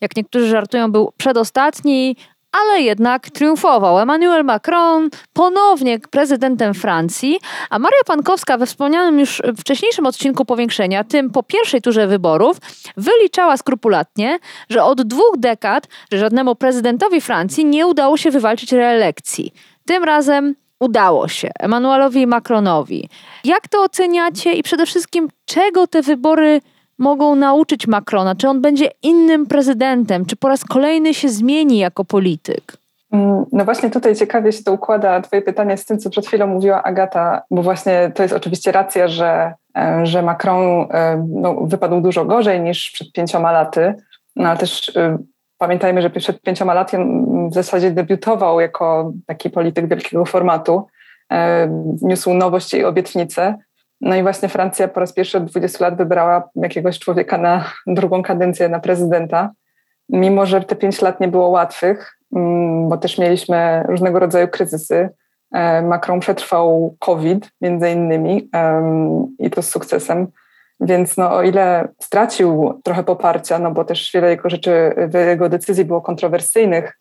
jak 0.02 0.16
niektórzy 0.16 0.48
żartują, 0.48 0.92
był 0.92 1.12
przedostatni, 1.18 2.16
ale 2.52 2.82
jednak 2.82 3.30
triumfował. 3.30 4.00
Emmanuel 4.00 4.46
Macron 4.46 5.10
ponownie 5.34 6.00
prezydentem 6.00 6.74
Francji, 6.74 7.40
a 7.70 7.80
Maria 7.80 8.04
Pankowska 8.06 8.58
we 8.58 8.66
wspomnianym 8.66 9.20
już 9.20 9.42
wcześniejszym 9.58 10.06
odcinku 10.06 10.46
powiększenia, 10.46 11.04
tym 11.04 11.30
po 11.30 11.44
pierwszej 11.44 11.82
turze 11.82 12.08
wyborów, 12.08 12.58
wyliczała 12.98 13.58
skrupulatnie, 13.58 14.40
że 14.70 14.84
od 14.84 15.02
dwóch 15.02 15.38
dekad, 15.38 15.88
że 16.12 16.20
żadnemu 16.20 16.56
prezydentowi 16.56 17.22
Francji 17.22 17.66
nie 17.66 17.88
udało 17.88 18.18
się 18.18 18.32
wywalczyć 18.32 18.72
reelekcji. 18.72 19.54
Tym 19.86 20.04
razem 20.04 20.56
udało 20.80 21.28
się 21.28 21.50
Emmanuelowi 21.60 22.28
Macronowi. 22.28 23.10
Jak 23.44 23.68
to 23.68 23.84
oceniacie 23.84 24.54
i 24.54 24.64
przede 24.64 24.86
wszystkim 24.86 25.30
czego 25.46 25.88
te 25.88 26.02
wybory 26.02 26.62
mogą 27.00 27.36
nauczyć 27.36 27.88
Macrona? 27.88 28.36
Czy 28.36 28.50
on 28.50 28.62
będzie 28.62 28.90
innym 29.04 29.46
prezydentem? 29.46 30.26
Czy 30.26 30.36
po 30.36 30.48
raz 30.48 30.66
kolejny 30.66 31.14
się 31.14 31.30
zmieni 31.30 31.78
jako 31.78 32.06
polityk? 32.06 32.78
Mm, 33.12 33.46
no 33.52 33.66
właśnie 33.66 33.90
tutaj 33.90 34.16
ciekawie 34.16 34.52
się 34.52 34.64
to 34.64 34.74
układa 34.74 35.22
Twoje 35.22 35.42
pytanie 35.42 35.78
z 35.78 35.86
tym, 35.86 36.00
co 36.00 36.10
przed 36.10 36.28
chwilą 36.28 36.48
mówiła 36.48 36.84
Agata, 36.84 37.42
bo 37.52 37.64
właśnie 37.64 38.12
to 38.16 38.24
jest 38.24 38.36
oczywiście 38.36 38.72
racja, 38.72 39.08
że, 39.08 39.54
e, 39.78 40.06
że 40.06 40.22
Macron 40.22 40.88
e, 40.92 41.28
no, 41.30 41.56
wypadł 41.62 42.02
dużo 42.02 42.26
gorzej 42.26 42.62
niż 42.62 42.92
przed 42.92 43.12
pięcioma 43.12 43.52
laty, 43.52 43.94
no 44.36 44.50
ale 44.50 44.58
też 44.58 44.96
e, 44.96 45.18
pamiętajmy, 45.58 46.02
że 46.02 46.10
przed 46.10 46.42
pięcioma 46.42 46.74
laty 46.74 46.98
w 47.52 47.54
zasadzie 47.54 47.92
debiutował 47.92 48.60
jako 48.60 49.12
taki 49.26 49.50
polityk 49.50 49.88
wielkiego 49.88 50.26
formatu, 50.26 50.88
niósł 52.02 52.34
nowość 52.34 52.74
i 52.74 52.84
obietnice, 52.84 53.58
no 54.02 54.16
i 54.16 54.22
właśnie 54.22 54.50
Francja 54.50 54.88
po 54.88 55.00
raz 55.00 55.14
pierwszy 55.14 55.38
od 55.38 55.46
20 55.46 55.86
lat 55.86 55.98
wybrała 55.98 56.50
jakiegoś 56.56 57.00
człowieka 57.00 57.38
na 57.38 57.72
drugą 57.88 58.24
kadencję 58.24 58.70
na 58.70 58.80
prezydenta, 58.80 59.52
mimo 60.10 60.46
że 60.46 60.62
te 60.62 60.76
pięć 60.76 61.02
lat 61.02 61.20
nie 61.20 61.28
było 61.28 61.50
łatwych, 61.50 62.18
mm, 62.36 62.90
bo 62.90 62.98
też 62.98 63.18
mieliśmy 63.18 63.84
różnego 63.88 64.20
rodzaju 64.20 64.48
kryzysy. 64.48 65.10
E, 65.54 65.82
Macron 65.82 66.20
przetrwał 66.20 66.96
COVID 67.00 67.52
między 67.62 67.92
innymi 67.92 68.50
i 69.40 69.50
to 69.50 69.62
z 69.62 69.70
sukcesem. 69.70 70.28
Więc 70.80 71.18
no, 71.18 71.32
o 71.32 71.44
ile 71.44 71.88
stracił 72.00 72.82
trochę 72.84 73.04
poparcia, 73.04 73.60
no 73.60 73.72
bo 73.72 73.86
też 73.86 74.12
wiele 74.14 74.30
jego 74.30 74.50
rzeczy, 74.50 74.94
jego 75.28 75.50
decyzji 75.50 75.86
było 75.86 76.02
kontrowersyjnych, 76.02 77.00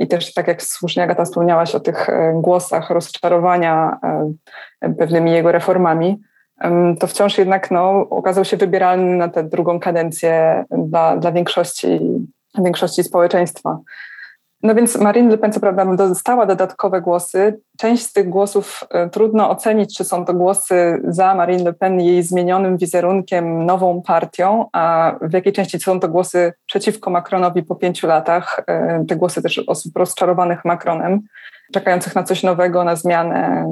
I 0.00 0.08
też 0.08 0.34
tak 0.34 0.48
jak 0.48 0.62
słusznie 0.62 1.02
Agata 1.02 1.24
wspomniałaś 1.24 1.74
o 1.74 1.80
tych 1.80 2.08
e, 2.08 2.32
głosach 2.34 2.90
rozczarowania 2.90 3.98
e, 4.82 4.94
pewnymi 4.94 5.32
jego 5.32 5.52
reformami, 5.52 6.20
to 7.00 7.06
wciąż 7.06 7.38
jednak 7.38 7.70
no, 7.70 7.90
okazał 8.10 8.44
się 8.44 8.56
wybieralny 8.56 9.16
na 9.16 9.28
tę 9.28 9.44
drugą 9.44 9.80
kadencję 9.80 10.64
dla, 10.70 11.16
dla 11.16 11.32
większości, 11.32 12.00
większości 12.58 13.04
społeczeństwa. 13.04 13.78
No 14.62 14.74
więc 14.74 14.96
Marine 14.96 15.30
Le 15.30 15.38
Pen 15.38 15.52
co 15.52 15.60
prawda 15.60 15.84
dostała 15.84 16.46
dodatkowe 16.46 17.00
głosy. 17.00 17.60
Część 17.78 18.02
z 18.02 18.12
tych 18.12 18.28
głosów 18.28 18.84
e, 18.90 19.08
trudno 19.08 19.50
ocenić, 19.50 19.96
czy 19.96 20.04
są 20.04 20.24
to 20.24 20.34
głosy 20.34 21.00
za 21.08 21.34
Marine 21.34 21.64
Le 21.64 21.72
Pen, 21.72 22.00
jej 22.00 22.22
zmienionym 22.22 22.76
wizerunkiem, 22.76 23.66
nową 23.66 24.02
partią, 24.02 24.66
a 24.72 25.14
w 25.20 25.32
jakiej 25.32 25.52
części 25.52 25.80
są 25.80 26.00
to 26.00 26.08
głosy 26.08 26.52
przeciwko 26.66 27.10
Macronowi 27.10 27.62
po 27.62 27.76
pięciu 27.76 28.06
latach. 28.06 28.62
E, 28.66 29.04
te 29.08 29.16
głosy 29.16 29.42
też 29.42 29.58
osób 29.58 29.96
rozczarowanych 29.96 30.64
Macronem, 30.64 31.20
czekających 31.74 32.14
na 32.14 32.22
coś 32.22 32.42
nowego, 32.42 32.84
na 32.84 32.96
zmianę. 32.96 33.66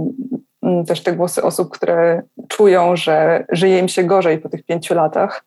Mm, 0.62 0.84
też 0.84 1.02
te 1.02 1.12
głosy 1.12 1.42
osób, 1.42 1.70
które 1.70 2.22
czują, 2.48 2.96
że 2.96 3.44
żyje 3.52 3.78
im 3.78 3.88
się 3.88 4.04
gorzej 4.04 4.38
po 4.38 4.48
tych 4.48 4.64
pięciu 4.64 4.94
latach 4.94 5.44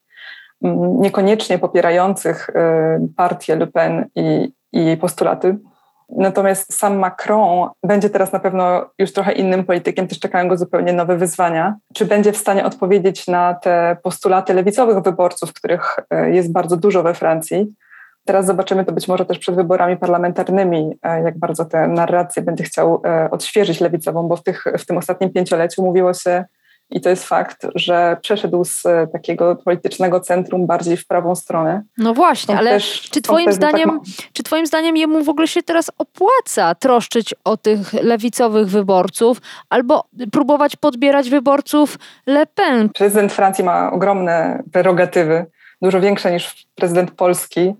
mm, 0.63 1.01
niekoniecznie 1.01 1.59
popierających 1.59 2.49
e, 2.49 3.07
partię 3.15 3.55
Le 3.55 3.67
Pen 3.67 4.05
i, 4.15 4.53
i 4.73 4.85
jej 4.85 4.97
postulaty. 4.97 5.57
Natomiast 6.09 6.73
sam 6.73 6.97
Macron 6.97 7.69
będzie 7.83 8.09
teraz 8.09 8.31
na 8.31 8.39
pewno 8.39 8.89
już 8.99 9.13
trochę 9.13 9.31
innym 9.31 9.63
politykiem, 9.63 10.07
też 10.07 10.19
czekają 10.19 10.47
go 10.47 10.57
zupełnie 10.57 10.93
nowe 10.93 11.17
wyzwania. 11.17 11.75
Czy 11.93 12.05
będzie 12.05 12.31
w 12.31 12.37
stanie 12.37 12.65
odpowiedzieć 12.65 13.27
na 13.27 13.53
te 13.53 13.97
postulaty 14.03 14.53
lewicowych 14.53 15.03
wyborców, 15.03 15.53
których 15.53 15.99
e, 16.09 16.31
jest 16.31 16.51
bardzo 16.51 16.77
dużo 16.77 17.03
we 17.03 17.13
Francji? 17.13 17.73
Teraz 18.25 18.45
zobaczymy 18.45 18.85
to 18.85 18.91
być 18.91 19.07
może 19.07 19.25
też 19.25 19.39
przed 19.39 19.55
wyborami 19.55 19.97
parlamentarnymi, 19.97 20.97
e, 21.03 21.21
jak 21.21 21.37
bardzo 21.37 21.65
tę 21.65 21.87
narrację 21.87 22.41
będzie 22.41 22.63
chciał 22.63 23.01
e, 23.05 23.31
odświeżyć 23.31 23.81
lewicową, 23.81 24.27
bo 24.27 24.35
w, 24.35 24.43
tych, 24.43 24.63
w 24.79 24.85
tym 24.85 24.97
ostatnim 24.97 25.29
pięcioleciu 25.29 25.83
mówiło 25.83 26.13
się 26.13 26.45
i 26.91 27.01
to 27.01 27.09
jest 27.09 27.23
fakt, 27.23 27.67
że 27.75 28.17
przeszedł 28.21 28.65
z 28.65 28.85
e, 28.85 29.07
takiego 29.07 29.55
politycznego 29.55 30.19
centrum 30.19 30.67
bardziej 30.67 30.97
w 30.97 31.07
prawą 31.07 31.35
stronę. 31.35 31.83
No 31.97 32.13
właśnie, 32.13 32.57
ale 32.57 32.71
też, 32.71 33.01
czy 33.01 33.21
twoim, 33.21 33.53
zdaniem, 33.53 33.89
tak... 33.89 33.99
czy 34.33 34.43
twoim 34.43 34.65
zdaniem 34.65 34.97
jemu 34.97 35.23
w 35.23 35.29
ogóle 35.29 35.47
się 35.47 35.63
teraz 35.63 35.91
opłaca 35.97 36.75
troszczyć 36.75 37.35
o 37.43 37.57
tych 37.57 37.93
lewicowych 37.93 38.67
wyborców 38.67 39.41
albo 39.69 40.03
próbować 40.31 40.75
podbierać 40.75 41.29
wyborców 41.29 41.97
Le 42.27 42.45
Pen? 42.45 42.89
Prezydent 42.89 43.33
Francji 43.33 43.63
ma 43.63 43.91
ogromne 43.91 44.63
prerogatywy, 44.71 45.45
dużo 45.81 46.01
większe 46.01 46.31
niż 46.31 46.67
prezydent 46.75 47.11
Polski. 47.11 47.73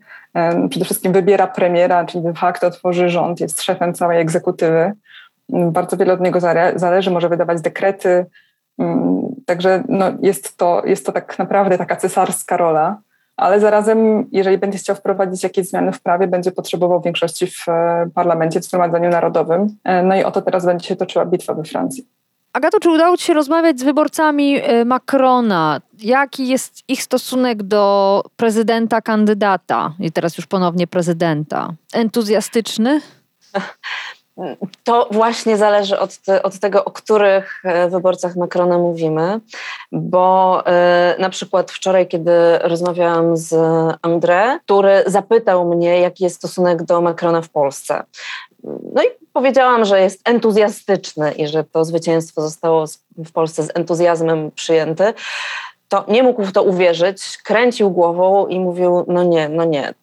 Przede 0.69 0.85
wszystkim 0.85 1.13
wybiera 1.13 1.47
premiera, 1.47 2.05
czyli 2.05 2.23
de 2.23 2.33
facto 2.33 2.71
tworzy 2.71 3.09
rząd, 3.09 3.39
jest 3.39 3.61
szefem 3.61 3.93
całej 3.93 4.21
egzekutywy. 4.21 4.91
Bardzo 5.49 5.97
wiele 5.97 6.13
od 6.13 6.21
niego 6.21 6.39
zależy, 6.75 7.11
może 7.11 7.29
wydawać 7.29 7.61
dekrety, 7.61 8.25
także 9.45 9.83
no 9.89 10.05
jest, 10.21 10.57
to, 10.57 10.81
jest 10.85 11.05
to 11.05 11.11
tak 11.11 11.39
naprawdę 11.39 11.77
taka 11.77 11.95
cesarska 11.95 12.57
rola, 12.57 12.97
ale 13.37 13.59
zarazem, 13.59 14.27
jeżeli 14.31 14.57
będzie 14.57 14.77
chciał 14.77 14.95
wprowadzić 14.95 15.43
jakieś 15.43 15.67
zmiany 15.67 15.91
w 15.91 16.01
prawie, 16.01 16.27
będzie 16.27 16.51
potrzebował 16.51 17.01
większości 17.01 17.47
w 17.47 17.69
e, 17.69 18.09
parlamencie, 18.15 18.59
w 18.59 18.63
Zgromadzeniu 18.63 19.09
Narodowym. 19.09 19.67
E, 19.83 20.03
no 20.03 20.15
i 20.15 20.23
o 20.23 20.31
to 20.31 20.41
teraz 20.41 20.65
będzie 20.65 20.87
się 20.87 20.95
toczyła 20.95 21.25
bitwa 21.25 21.53
we 21.53 21.63
Francji. 21.63 22.07
Agato, 22.53 22.79
czy 22.79 22.89
udało 22.89 23.17
Ci 23.17 23.25
się 23.25 23.33
rozmawiać 23.33 23.79
z 23.79 23.83
wyborcami 23.83 24.59
e, 24.61 24.85
Macrona? 24.85 25.81
Jaki 25.99 26.47
jest 26.47 26.83
ich 26.87 27.03
stosunek 27.03 27.63
do 27.63 28.23
prezydenta 28.35 29.01
kandydata 29.01 29.93
i 29.99 30.11
teraz 30.11 30.37
już 30.37 30.47
ponownie 30.47 30.87
prezydenta? 30.87 31.69
Entuzjastyczny? 31.93 33.01
To 34.83 35.07
właśnie 35.11 35.57
zależy 35.57 35.99
od, 35.99 36.17
te, 36.17 36.43
od, 36.43 36.59
tego, 36.59 36.85
o 36.85 36.91
których 36.91 37.61
e, 37.65 37.89
wyborcach 37.89 38.35
Macrona 38.35 38.77
mówimy, 38.77 39.39
bo 39.91 40.63
y, 41.17 41.21
na 41.21 41.29
przykład 41.29 41.71
wczoraj, 41.71 42.07
kiedy 42.07 42.31
rozmawiałam 42.61 43.37
z 43.37 43.53
André, 44.01 44.59
który 44.65 45.03
zapytał 45.05 45.75
mnie, 45.75 45.99
jaki 45.99 46.23
jest 46.23 46.35
stosunek 46.35 46.83
do 46.83 47.01
Macrona 47.01 47.41
w 47.41 47.49
Polsce. 47.49 48.03
No 48.93 49.03
i 49.03 49.07
powiedziałam, 49.33 49.85
że 49.85 50.01
jest 50.01 50.29
entuzjastyczny 50.29 51.31
i 51.31 51.47
że 51.47 51.63
to 51.63 51.85
zwycięstwo 51.85 52.41
zostało 52.41 52.85
w 53.17 53.31
Polsce 53.31 53.63
z 53.63 53.71
entuzjazmem 53.75 54.51
przyjęte. 54.51 55.13
To 55.89 56.05
nie 56.07 56.23
mógł 56.23 56.43
w 56.43 56.51
to 56.51 56.63
uwierzyć, 56.63 57.37
kręcił 57.43 57.91
głową 57.91 58.47
i 58.47 58.59
mówił: 58.59 59.05
No 59.07 59.23
nie, 59.23 59.49
no 59.49 59.65
nie, 59.65 59.93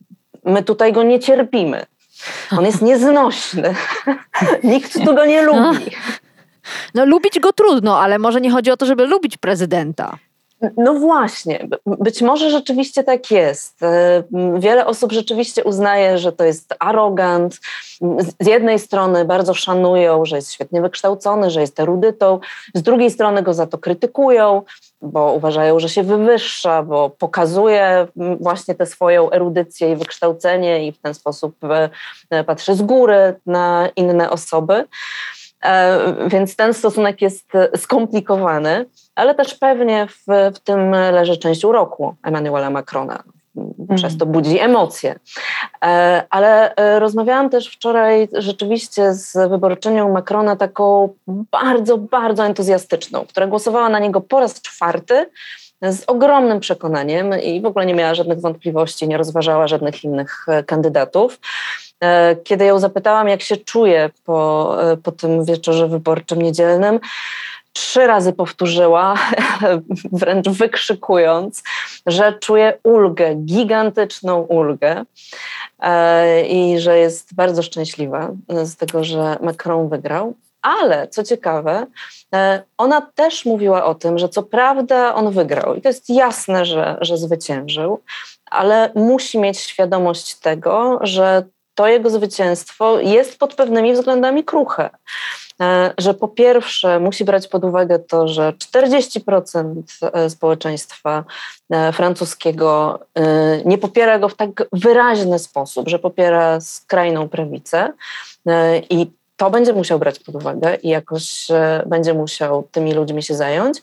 my 0.44 0.62
tutaj 0.62 0.92
go 0.92 1.02
nie 1.02 1.20
cierpimy 1.20 1.86
On 2.58 2.64
jest 2.64 2.82
nieznośny. 2.82 3.74
Nikt 4.64 4.92
tu 5.04 5.14
go 5.14 5.26
nie 5.26 5.42
lubi. 5.42 5.90
No 6.94 7.04
lubić 7.04 7.40
go 7.40 7.52
trudno, 7.52 8.00
ale 8.00 8.18
może 8.18 8.40
nie 8.40 8.50
chodzi 8.50 8.70
o 8.70 8.76
to, 8.76 8.86
żeby 8.86 9.06
lubić 9.06 9.36
prezydenta. 9.36 10.18
No 10.76 10.94
właśnie, 10.94 11.68
być 11.86 12.22
może 12.22 12.50
rzeczywiście 12.50 13.04
tak 13.04 13.30
jest. 13.30 13.82
E, 13.82 14.22
wiele 14.58 14.86
osób 14.86 15.12
rzeczywiście 15.12 15.64
uznaje, 15.64 16.18
że 16.18 16.32
to 16.32 16.44
jest 16.44 16.74
arogant. 16.78 17.60
Z 18.40 18.46
jednej 18.46 18.78
strony 18.78 19.24
bardzo 19.24 19.54
szanują, 19.54 20.24
że 20.24 20.36
jest 20.36 20.52
świetnie 20.52 20.80
wykształcony, 20.82 21.50
że 21.50 21.60
jest 21.60 21.80
erudytą, 21.80 22.40
z 22.74 22.82
drugiej 22.82 23.10
strony 23.10 23.42
go 23.42 23.54
za 23.54 23.66
to 23.66 23.78
krytykują, 23.78 24.62
bo 25.02 25.32
uważają, 25.32 25.80
że 25.80 25.88
się 25.88 26.02
wywyższa, 26.02 26.82
bo 26.82 27.10
pokazuje 27.10 28.06
właśnie 28.40 28.74
tę 28.74 28.86
swoją 28.86 29.30
erudycję 29.30 29.92
i 29.92 29.96
wykształcenie 29.96 30.86
i 30.86 30.92
w 30.92 30.98
ten 30.98 31.14
sposób 31.14 31.56
e, 32.30 32.44
patrzy 32.44 32.74
z 32.74 32.82
góry 32.82 33.34
na 33.46 33.88
inne 33.96 34.30
osoby. 34.30 34.84
E, 35.64 36.28
więc 36.28 36.56
ten 36.56 36.74
stosunek 36.74 37.22
jest 37.22 37.52
skomplikowany, 37.76 38.86
ale 39.14 39.34
też 39.34 39.54
pewnie 39.54 40.06
w, 40.06 40.52
w 40.54 40.60
tym 40.60 40.90
leży 40.90 41.36
część 41.36 41.64
uroku 41.64 42.14
Emmanuela 42.22 42.70
Macrona. 42.70 43.22
Przez 43.96 44.18
to 44.18 44.26
budzi 44.26 44.60
emocje. 44.60 45.18
E, 45.84 46.24
ale 46.30 46.74
e, 46.74 46.98
rozmawiałam 46.98 47.50
też 47.50 47.68
wczoraj 47.68 48.28
rzeczywiście 48.32 49.14
z 49.14 49.50
wyborczynią 49.50 50.12
Macrona, 50.12 50.56
taką 50.56 51.08
bardzo, 51.26 51.98
bardzo 51.98 52.46
entuzjastyczną, 52.46 53.24
która 53.28 53.46
głosowała 53.46 53.88
na 53.88 53.98
niego 53.98 54.20
po 54.20 54.40
raz 54.40 54.60
czwarty 54.60 55.30
z 55.82 56.04
ogromnym 56.06 56.60
przekonaniem 56.60 57.40
i 57.42 57.60
w 57.60 57.66
ogóle 57.66 57.86
nie 57.86 57.94
miała 57.94 58.14
żadnych 58.14 58.40
wątpliwości, 58.40 59.08
nie 59.08 59.16
rozważała 59.16 59.68
żadnych 59.68 60.04
innych 60.04 60.46
kandydatów. 60.66 61.38
E, 62.00 62.36
kiedy 62.36 62.64
ją 62.64 62.78
zapytałam, 62.78 63.28
jak 63.28 63.42
się 63.42 63.56
czuje 63.56 64.10
po, 64.24 64.76
e, 64.92 64.96
po 64.96 65.12
tym 65.12 65.44
wieczorze 65.44 65.88
wyborczym 65.88 66.42
niedzielnym, 66.42 67.00
trzy 67.72 68.06
razy 68.06 68.32
powtórzyła, 68.32 69.14
wręcz 70.12 70.48
wykrzykując, 70.48 71.62
że 72.06 72.32
czuje 72.32 72.78
ulgę, 72.82 73.34
gigantyczną 73.34 74.40
ulgę 74.40 75.04
e, 75.80 76.46
i 76.46 76.78
że 76.78 76.98
jest 76.98 77.34
bardzo 77.34 77.62
szczęśliwa 77.62 78.30
z 78.48 78.76
tego, 78.76 79.04
że 79.04 79.36
Macron 79.42 79.88
wygrał. 79.88 80.34
Ale 80.62 81.08
co 81.08 81.24
ciekawe, 81.24 81.86
ona 82.78 83.00
też 83.00 83.44
mówiła 83.44 83.84
o 83.84 83.94
tym, 83.94 84.18
że 84.18 84.28
co 84.28 84.42
prawda 84.42 85.14
on 85.14 85.30
wygrał 85.30 85.74
i 85.74 85.82
to 85.82 85.88
jest 85.88 86.10
jasne, 86.10 86.64
że, 86.64 86.96
że 87.00 87.16
zwyciężył, 87.16 88.00
ale 88.50 88.92
musi 88.94 89.38
mieć 89.38 89.58
świadomość 89.58 90.34
tego, 90.34 90.98
że 91.02 91.44
to 91.76 91.86
jego 91.86 92.10
zwycięstwo 92.10 93.00
jest 93.00 93.38
pod 93.38 93.54
pewnymi 93.54 93.92
względami 93.92 94.44
kruche. 94.44 94.90
E, 95.60 95.94
że 95.98 96.14
po 96.14 96.28
pierwsze 96.28 97.00
musi 97.00 97.24
brać 97.24 97.48
pod 97.48 97.64
uwagę 97.64 97.98
to, 97.98 98.28
że 98.28 98.52
40% 98.52 99.82
e, 100.12 100.30
społeczeństwa 100.30 101.24
e, 101.70 101.92
francuskiego 101.92 102.98
nie 103.64 103.78
popiera 103.78 104.18
go 104.18 104.28
w 104.28 104.34
tak 104.34 104.50
wyraźny 104.72 105.38
sposób, 105.38 105.88
że 105.88 105.98
popiera 105.98 106.60
skrajną 106.60 107.28
prawicę 107.28 107.92
i 108.90 109.10
to 109.36 109.50
będzie 109.50 109.72
musiał 109.72 109.98
brać 109.98 110.18
pod 110.18 110.34
uwagę 110.34 110.74
i 110.74 110.88
jakoś 110.88 111.46
będzie 111.86 112.14
musiał 112.14 112.68
tymi 112.72 112.94
ludźmi 112.94 113.22
się 113.22 113.34
zająć. 113.34 113.78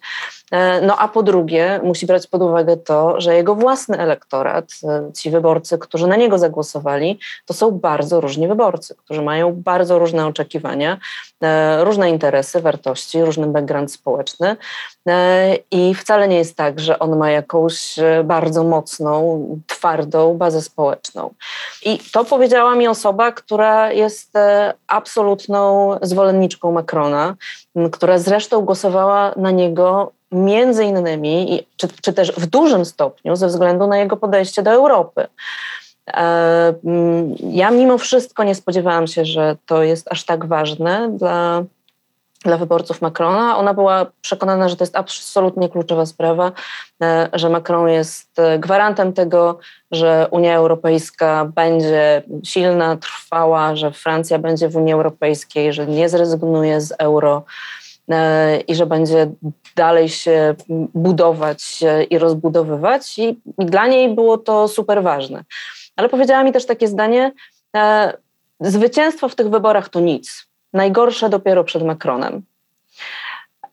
E, 0.54 0.82
no 0.82 0.98
a 0.98 1.08
po 1.08 1.24
drugie, 1.24 1.80
musi 1.84 2.06
brać 2.06 2.28
pod 2.28 2.42
uwagę 2.42 2.78
to, 2.78 3.22
że 3.22 3.36
jego 3.36 3.56
własny 3.56 3.98
elektorat, 3.98 4.66
e, 4.84 5.12
ci 5.14 5.30
wyborcy, 5.30 5.78
którzy 5.78 6.08
na 6.08 6.16
niego 6.16 6.38
zagłosowali, 6.38 7.20
to 7.46 7.54
są 7.54 7.72
bardzo 7.72 8.22
różni 8.22 8.48
wyborcy, 8.48 8.96
którzy 8.96 9.22
mają 9.22 9.54
bardzo 9.54 10.00
różne 10.00 10.28
oczekiwania, 10.28 10.98
e, 11.44 11.84
różne 11.84 12.10
interesy, 12.10 12.62
wartości, 12.62 13.22
różny 13.22 13.48
background 13.48 13.92
społeczny. 13.92 14.56
I 15.72 15.96
wcale 15.96 16.28
nie 16.28 16.38
jest 16.38 16.58
tak, 16.58 16.80
że 16.80 17.00
on 17.00 17.18
ma 17.18 17.32
jakąś 17.32 17.96
bardzo 18.24 18.64
mocną, 18.64 19.48
twardą 19.68 20.38
bazę 20.38 20.62
społeczną. 20.62 21.34
I 21.86 22.00
to 22.14 22.26
powiedziała 22.26 22.76
mi 22.76 22.88
osoba, 22.88 23.32
która 23.32 23.92
jest 23.92 24.34
absolutną 24.88 25.92
zwolenniczką 26.02 26.72
Macrona, 26.72 27.36
która 27.92 28.18
zresztą 28.18 28.62
głosowała 28.62 29.34
na 29.36 29.52
niego 29.52 30.12
między 30.32 30.84
innymi, 30.84 31.66
czy, 31.78 31.88
czy 32.02 32.14
też 32.14 32.32
w 32.32 32.46
dużym 32.46 32.86
stopniu 32.86 33.36
ze 33.36 33.48
względu 33.48 33.88
na 33.88 33.98
jego 33.98 34.18
podejście 34.18 34.64
do 34.64 34.72
Europy. 34.72 35.28
E, 36.08 36.74
ja 37.50 37.72
mimo 37.72 37.98
wszystko 37.98 38.44
nie 38.44 38.56
spodziewałam 38.56 39.08
się, 39.08 39.26
że 39.26 39.56
to 39.66 39.84
jest 39.84 40.12
aż 40.12 40.24
tak 40.24 40.46
ważne 40.46 41.10
dla, 41.18 41.64
dla 42.44 42.58
wyborców 42.58 43.02
Macrona. 43.02 43.58
Ona 43.58 43.74
była 43.74 44.06
przekonana, 44.22 44.70
że 44.70 44.76
to 44.76 44.84
jest 44.84 44.96
absolutnie 44.96 45.70
kluczowa 45.70 46.06
sprawa, 46.06 46.52
e, 47.04 47.30
że 47.34 47.50
Macron 47.50 47.90
jest 47.90 48.38
gwarantem 48.60 49.14
tego, 49.14 49.60
że 49.92 50.28
Unia 50.32 50.56
Europejska 50.56 51.46
będzie 51.56 52.24
silna, 52.44 52.98
trwała, 52.98 53.76
że 53.76 53.92
Francja 53.92 54.40
będzie 54.40 54.70
w 54.70 54.76
Unii 54.76 54.94
Europejskiej, 54.94 55.74
że 55.74 55.88
nie 55.88 56.10
zrezygnuje 56.10 56.82
z 56.82 56.94
euro 57.00 57.44
e, 58.10 58.60
i 58.60 58.76
że 58.76 58.86
będzie 58.86 59.32
dalej 59.76 60.10
się 60.10 60.56
budować 60.94 61.84
i 62.10 62.18
rozbudowywać 62.18 63.20
i, 63.20 63.42
i 63.60 63.66
dla 63.66 63.88
niej 63.88 64.16
było 64.16 64.38
to 64.38 64.68
super 64.68 65.04
ważne. 65.04 65.44
Ale 65.96 66.10
powiedziała 66.10 66.44
mi 66.44 66.52
też 66.52 66.66
takie 66.66 66.88
zdanie, 66.88 67.32
e, 67.76 68.14
zwycięstwo 68.60 69.30
w 69.30 69.36
tych 69.36 69.50
wyborach 69.50 69.90
to 69.90 70.00
nic. 70.00 70.53
Najgorsze 70.74 71.30
dopiero 71.30 71.64
przed 71.64 71.84
Macronem. 71.84 72.42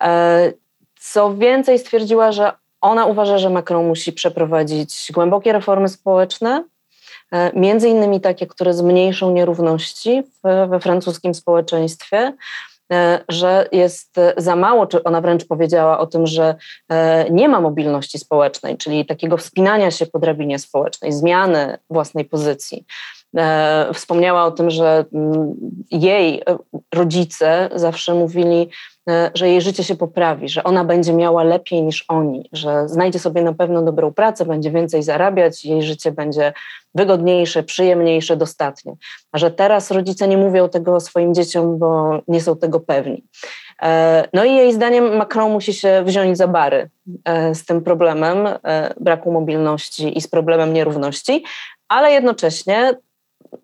E, 0.02 0.52
co 1.00 1.34
więcej, 1.34 1.78
stwierdziła, 1.78 2.32
że 2.32 2.52
ona 2.80 3.06
uważa, 3.06 3.38
że 3.38 3.50
Macron 3.50 3.86
musi 3.86 4.12
przeprowadzić 4.12 5.12
głębokie 5.12 5.52
reformy 5.52 5.88
społeczne, 5.88 6.64
e, 7.32 7.52
między 7.60 7.88
innymi 7.88 8.20
takie, 8.20 8.46
które 8.46 8.74
zmniejszą 8.74 9.30
nierówności 9.30 10.22
we 10.68 10.80
francuskim 10.80 11.34
społeczeństwie, 11.34 12.32
E, 12.92 13.24
że 13.28 13.68
jest 13.72 14.16
za 14.36 14.56
mało, 14.56 14.86
czy 14.86 15.04
ona 15.04 15.20
wręcz 15.20 15.44
powiedziała 15.44 15.98
o 15.98 16.06
tym, 16.06 16.26
że 16.26 16.54
nie 17.30 17.48
ma 17.48 17.60
mobilności 17.60 18.18
społecznej, 18.18 18.76
czyli 18.76 19.06
takiego 19.06 19.36
wspinania 19.36 19.90
się 19.90 20.06
po 20.06 20.18
drabinie 20.18 20.58
społecznej, 20.58 21.12
zmiany 21.12 21.78
własnej 21.90 22.24
pozycji. 22.24 22.84
E, 23.36 23.90
wspomniała 23.94 24.44
o 24.44 24.50
tym, 24.50 24.70
że 24.70 25.04
mm, 25.12 25.54
jej 25.90 26.42
rodzice 26.92 27.68
zawsze 27.74 28.14
mówili, 28.14 28.68
E, 29.10 29.30
że 29.34 29.48
jej 29.48 29.60
życie 29.60 29.84
się 29.84 29.96
poprawi, 29.96 30.48
że 30.48 30.64
ona 30.64 30.84
będzie 30.84 31.12
miała 31.12 31.44
lepiej 31.44 31.82
niż 31.82 32.04
oni, 32.08 32.48
że 32.52 32.88
znajdzie 32.88 33.18
sobie 33.18 33.42
na 33.42 33.52
pewno 33.52 33.82
dobrą 33.82 34.12
pracę, 34.12 34.44
będzie 34.44 34.70
więcej 34.70 35.02
zarabiać, 35.02 35.64
jej 35.64 35.82
życie 35.82 36.12
będzie 36.12 36.52
wygodniejsze, 36.94 37.62
przyjemniejsze, 37.62 38.36
dostatnie. 38.36 38.94
A 39.32 39.38
że 39.38 39.50
teraz 39.50 39.90
rodzice 39.90 40.28
nie 40.28 40.36
mówią 40.36 40.68
tego 40.68 41.00
swoim 41.00 41.34
dzieciom, 41.34 41.78
bo 41.78 42.20
nie 42.28 42.40
są 42.40 42.56
tego 42.56 42.80
pewni. 42.80 43.24
E, 43.82 44.28
no 44.32 44.44
i 44.44 44.54
jej 44.54 44.72
zdaniem 44.72 45.16
Macron 45.16 45.52
musi 45.52 45.74
się 45.74 46.02
wziąć 46.06 46.38
za 46.38 46.48
bary 46.48 46.90
e, 47.24 47.54
z 47.54 47.64
tym 47.64 47.82
problemem 47.82 48.48
braku 49.00 49.32
mobilności 49.32 50.18
i 50.18 50.20
z 50.20 50.28
problemem 50.28 50.72
nierówności, 50.72 51.44
ale 51.88 52.12
jednocześnie 52.12 52.94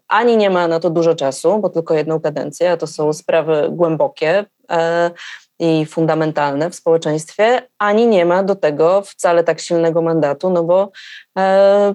ani 0.09 0.37
nie 0.37 0.51
ma 0.51 0.68
na 0.68 0.81
to 0.81 0.90
dużo 0.90 1.14
czasu, 1.14 1.59
bo 1.59 1.68
tylko 1.68 1.94
jedną 1.94 2.20
kadencję, 2.20 2.72
a 2.72 2.77
to 2.77 2.87
są 2.87 3.12
sprawy 3.12 3.68
głębokie 3.70 4.44
e, 4.70 5.11
i 5.59 5.87
fundamentalne 5.87 6.70
w 6.70 6.75
społeczeństwie, 6.75 7.62
ani 7.79 8.07
nie 8.07 8.27
ma 8.27 8.42
do 8.42 8.55
tego 8.55 9.03
wcale 9.03 9.44
tak 9.44 9.61
silnego 9.61 10.03
mandatu, 10.03 10.51
no 10.51 10.64
bo 10.64 10.90
e, 11.38 11.94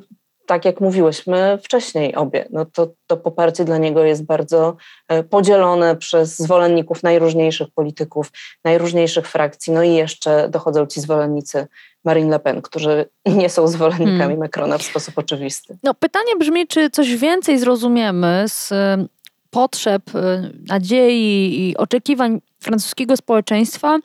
tak 0.52 0.66
jak 0.66 0.82
mówiłyśmy 0.82 1.60
wcześniej 1.64 2.16
obie, 2.16 2.46
no 2.50 2.66
to, 2.66 2.88
to 3.08 3.18
poparcie 3.18 3.66
dla 3.66 3.78
niego 3.78 4.04
jest 4.04 4.26
bardzo 4.26 4.76
e, 5.08 5.24
podzielone 5.24 5.96
przez 5.96 6.38
zwolenników 6.38 7.04
najróżniejszych 7.04 7.68
polityków, 7.76 8.32
najróżniejszych 8.64 9.28
frakcji, 9.28 9.74
no 9.74 9.84
i 9.84 9.94
jeszcze 9.94 10.50
dochodzą 10.50 10.86
ci 10.86 11.02
zwolennicy 11.02 11.68
Marine 12.04 12.30
Le 12.30 12.40
Pen, 12.40 12.62
którzy 12.62 13.10
nie 13.42 13.50
są 13.50 13.68
zwolennikami 13.68 14.18
hmm. 14.18 14.40
Macrona 14.40 14.78
w 14.78 14.84
sposób 14.84 15.18
oczywisty. 15.18 15.78
No 15.84 15.94
pytanie 15.94 16.36
brzmi, 16.40 16.68
czy 16.68 16.90
coś 16.90 17.16
więcej 17.16 17.60
zrozumiemy 17.60 18.46
z 18.48 18.72
e, 18.72 19.06
potrzeb, 19.50 20.04
e, 20.16 20.50
nadziei 20.68 21.70
i 21.70 21.78
oczekiwań 21.78 22.42
francuskiego 22.60 23.18
społeczeństwa 23.18 24.00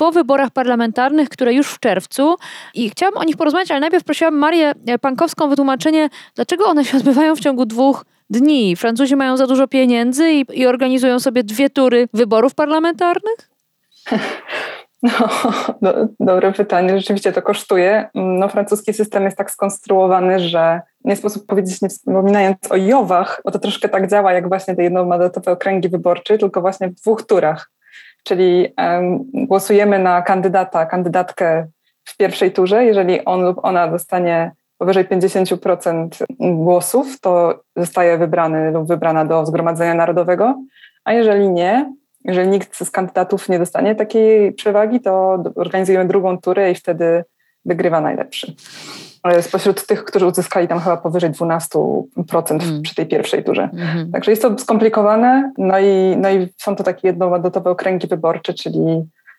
po 0.00 0.12
wyborach 0.12 0.50
parlamentarnych, 0.50 1.28
które 1.28 1.54
już 1.54 1.70
w 1.70 1.80
czerwcu 1.80 2.36
i 2.74 2.90
chciałabym 2.90 3.20
o 3.20 3.24
nich 3.24 3.36
porozmawiać, 3.36 3.70
ale 3.70 3.80
najpierw 3.80 4.04
prosiłam 4.04 4.34
Marię 4.34 4.72
Pankowską 5.00 5.44
o 5.44 5.48
wytłumaczenie, 5.48 6.08
dlaczego 6.34 6.64
one 6.64 6.84
się 6.84 6.96
odbywają 6.96 7.36
w 7.36 7.40
ciągu 7.40 7.66
dwóch 7.66 8.04
dni. 8.30 8.76
Francuzi 8.76 9.16
mają 9.16 9.36
za 9.36 9.46
dużo 9.46 9.68
pieniędzy 9.68 10.30
i, 10.30 10.44
i 10.52 10.66
organizują 10.66 11.20
sobie 11.20 11.44
dwie 11.44 11.70
tury 11.70 12.08
wyborów 12.14 12.54
parlamentarnych? 12.54 13.36
No, 15.02 15.28
do, 15.82 16.08
dobre 16.20 16.52
pytanie. 16.52 16.98
Rzeczywiście 16.98 17.32
to 17.32 17.42
kosztuje. 17.42 18.08
No, 18.14 18.48
francuski 18.48 18.92
system 18.92 19.24
jest 19.24 19.36
tak 19.36 19.50
skonstruowany, 19.50 20.40
że 20.40 20.80
nie 21.04 21.16
sposób 21.16 21.46
powiedzieć, 21.46 21.82
nie 21.82 21.88
wspominając 21.88 22.56
o 22.70 22.76
Jowach, 22.76 23.40
bo 23.44 23.50
to 23.50 23.58
troszkę 23.58 23.88
tak 23.88 24.10
działa, 24.10 24.32
jak 24.32 24.48
właśnie 24.48 24.76
te 24.76 24.82
jednomandatowe 24.82 25.52
okręgi 25.52 25.88
wyborcze, 25.88 26.38
tylko 26.38 26.60
właśnie 26.60 26.88
w 26.88 26.94
dwóch 26.94 27.22
turach. 27.22 27.70
Czyli 28.24 28.74
głosujemy 29.34 29.98
na 29.98 30.22
kandydata, 30.22 30.86
kandydatkę 30.86 31.66
w 32.04 32.16
pierwszej 32.16 32.52
turze. 32.52 32.84
Jeżeli 32.84 33.24
on 33.24 33.42
lub 33.42 33.58
ona 33.62 33.88
dostanie 33.88 34.52
powyżej 34.78 35.04
50% 35.04 36.08
głosów, 36.40 37.20
to 37.20 37.60
zostaje 37.76 38.18
wybrany 38.18 38.70
lub 38.70 38.88
wybrana 38.88 39.24
do 39.24 39.46
Zgromadzenia 39.46 39.94
Narodowego, 39.94 40.62
a 41.04 41.12
jeżeli 41.12 41.48
nie, 41.48 41.92
jeżeli 42.24 42.48
nikt 42.48 42.84
z 42.84 42.90
kandydatów 42.90 43.48
nie 43.48 43.58
dostanie 43.58 43.94
takiej 43.94 44.52
przewagi, 44.52 45.00
to 45.00 45.42
organizujemy 45.56 46.04
drugą 46.04 46.38
turę 46.38 46.70
i 46.70 46.74
wtedy 46.74 47.24
wygrywa 47.64 48.00
najlepszy. 48.00 48.54
Spośród 49.40 49.86
tych, 49.86 50.04
którzy 50.04 50.26
uzyskali 50.26 50.68
tam 50.68 50.80
chyba 50.80 50.96
powyżej 50.96 51.30
12% 51.30 52.04
mm. 52.50 52.82
przy 52.82 52.94
tej 52.94 53.06
pierwszej 53.06 53.44
turze. 53.44 53.68
Mm 53.72 53.88
-hmm. 53.88 54.12
Także 54.12 54.30
jest 54.30 54.42
to 54.42 54.58
skomplikowane, 54.58 55.52
no 55.58 55.78
i, 55.78 56.16
no 56.16 56.30
i 56.30 56.48
są 56.56 56.76
to 56.76 56.84
takie 56.84 57.08
jednomandotowe 57.08 57.70
okręgi 57.70 58.06
wyborcze, 58.06 58.54
czyli 58.54 58.80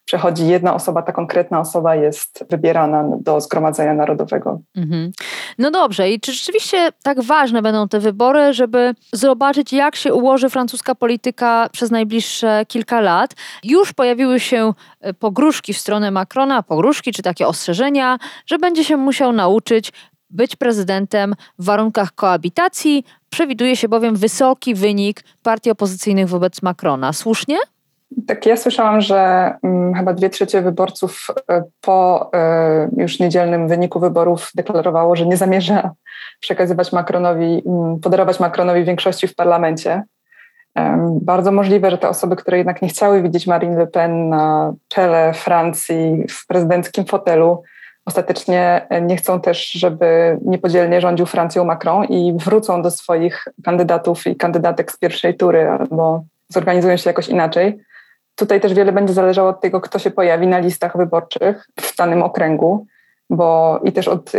przechodzi 0.06 0.48
jedna 0.48 0.74
osoba, 0.74 1.02
ta 1.02 1.12
konkretna 1.12 1.60
osoba 1.60 1.96
jest 1.96 2.46
wybierana 2.50 3.04
do 3.22 3.42
Zgromadzenia 3.42 3.94
Narodowego. 3.94 4.60
Mhm. 4.76 5.12
No 5.58 5.72
dobrze, 5.72 6.10
i 6.10 6.20
czy 6.20 6.34
rzeczywiście 6.34 6.90
tak 7.04 7.22
ważne 7.22 7.62
będą 7.62 7.88
te 7.88 8.00
wybory, 8.00 8.54
żeby 8.54 8.96
zobaczyć, 9.14 9.74
jak 9.74 9.96
się 9.96 10.14
ułoży 10.14 10.50
francuska 10.50 10.96
polityka 10.96 11.70
przez 11.72 11.92
najbliższe 11.92 12.66
kilka 12.68 13.02
lat? 13.02 13.34
Już 13.64 13.94
pojawiły 13.94 14.40
się 14.40 14.74
e, 15.02 15.14
pogróżki 15.14 15.74
w 15.74 15.78
stronę 15.78 16.12
Macrona, 16.12 16.64
pogróżki 16.64 17.12
czy 17.12 17.22
takie 17.22 17.48
ostrzeżenia, 17.48 18.18
że 18.46 18.58
będzie 18.58 18.84
się 18.84 18.98
musiał 18.98 19.34
nauczyć 19.34 19.92
być 20.30 20.56
prezydentem 20.56 21.36
w 21.60 21.66
warunkach 21.66 22.16
koabitacji. 22.16 23.06
Przewiduje 23.30 23.76
się 23.76 23.88
bowiem 23.88 24.16
wysoki 24.16 24.76
wynik 24.76 25.24
partii 25.44 25.72
opozycyjnych 25.72 26.30
wobec 26.30 26.62
Macrona. 26.62 27.14
Słusznie? 27.14 27.58
Tak, 28.28 28.46
ja 28.46 28.58
słyszałam, 28.58 29.02
że 29.02 29.54
um, 29.64 29.94
chyba 29.94 30.14
dwie 30.14 30.30
trzecie 30.30 30.62
wyborców 30.62 31.28
e, 31.50 31.64
po 31.82 32.30
e, 32.34 32.90
już 32.98 33.20
niedzielnym 33.20 33.68
wyniku 33.68 34.00
wyborów 34.00 34.52
deklarowało, 34.56 35.16
że 35.16 35.26
nie 35.26 35.38
zamierza 35.38 35.92
przekazywać 36.40 36.94
Macronowi, 36.94 37.62
um, 37.66 38.00
podarować 38.00 38.40
Macronowi 38.40 38.84
większości 38.84 39.28
w 39.28 39.36
parlamencie. 39.36 40.04
Bardzo 41.22 41.52
możliwe, 41.52 41.92
że 41.92 41.98
te 41.98 42.10
osoby, 42.10 42.36
które 42.36 42.58
jednak 42.58 42.82
nie 42.82 42.88
chciały 42.88 43.22
widzieć 43.22 43.48
Marine 43.48 43.78
Le 43.78 43.88
Pen 43.88 44.30
na 44.30 44.74
czele 44.88 45.34
Francji 45.34 46.26
w 46.30 46.48
prezydenckim 46.48 47.06
fotelu, 47.06 47.64
ostatecznie 48.06 48.88
nie 49.02 49.18
chcą 49.18 49.42
też, 49.42 49.72
żeby 49.72 50.38
niepodzielnie 50.46 51.02
rządził 51.02 51.26
Francją 51.26 51.64
Macron 51.64 52.06
i 52.06 52.34
wrócą 52.38 52.82
do 52.82 52.92
swoich 52.92 53.46
kandydatów 53.64 54.28
i 54.28 54.36
kandydatek 54.36 54.92
z 54.92 54.98
pierwszej 54.98 55.38
tury 55.38 55.70
albo 55.70 56.24
zorganizują 56.50 56.98
się 56.98 57.10
jakoś 57.10 57.30
inaczej. 57.30 57.80
Tutaj 58.42 58.62
też 58.62 58.74
wiele 58.74 58.92
będzie 58.92 59.14
zależało 59.14 59.50
od 59.50 59.62
tego, 59.62 59.82
kto 59.82 60.00
się 60.00 60.12
pojawi 60.12 60.48
na 60.48 60.60
listach 60.60 60.98
wyborczych 60.98 61.68
w 61.80 61.96
danym 61.96 62.24
okręgu, 62.24 62.86
bo 63.30 63.80
i 63.84 63.92
też 63.92 64.08
od 64.08 64.32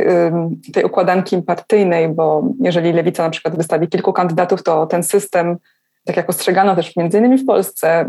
tej 0.73 0.85
układanki 0.85 1.43
partyjnej, 1.43 2.09
bo 2.09 2.43
jeżeli 2.61 2.93
lewica 2.93 3.23
na 3.23 3.31
przykład 3.31 3.57
wystawi 3.57 3.89
kilku 3.89 4.13
kandydatów, 4.13 4.63
to 4.63 4.87
ten 4.87 5.03
system, 5.03 5.57
tak 6.05 6.17
jak 6.17 6.31
ostrzegano 6.31 6.77
też 6.77 6.97
między 6.97 7.19
innymi 7.19 7.39
w 7.39 7.47
Polsce, 7.47 8.09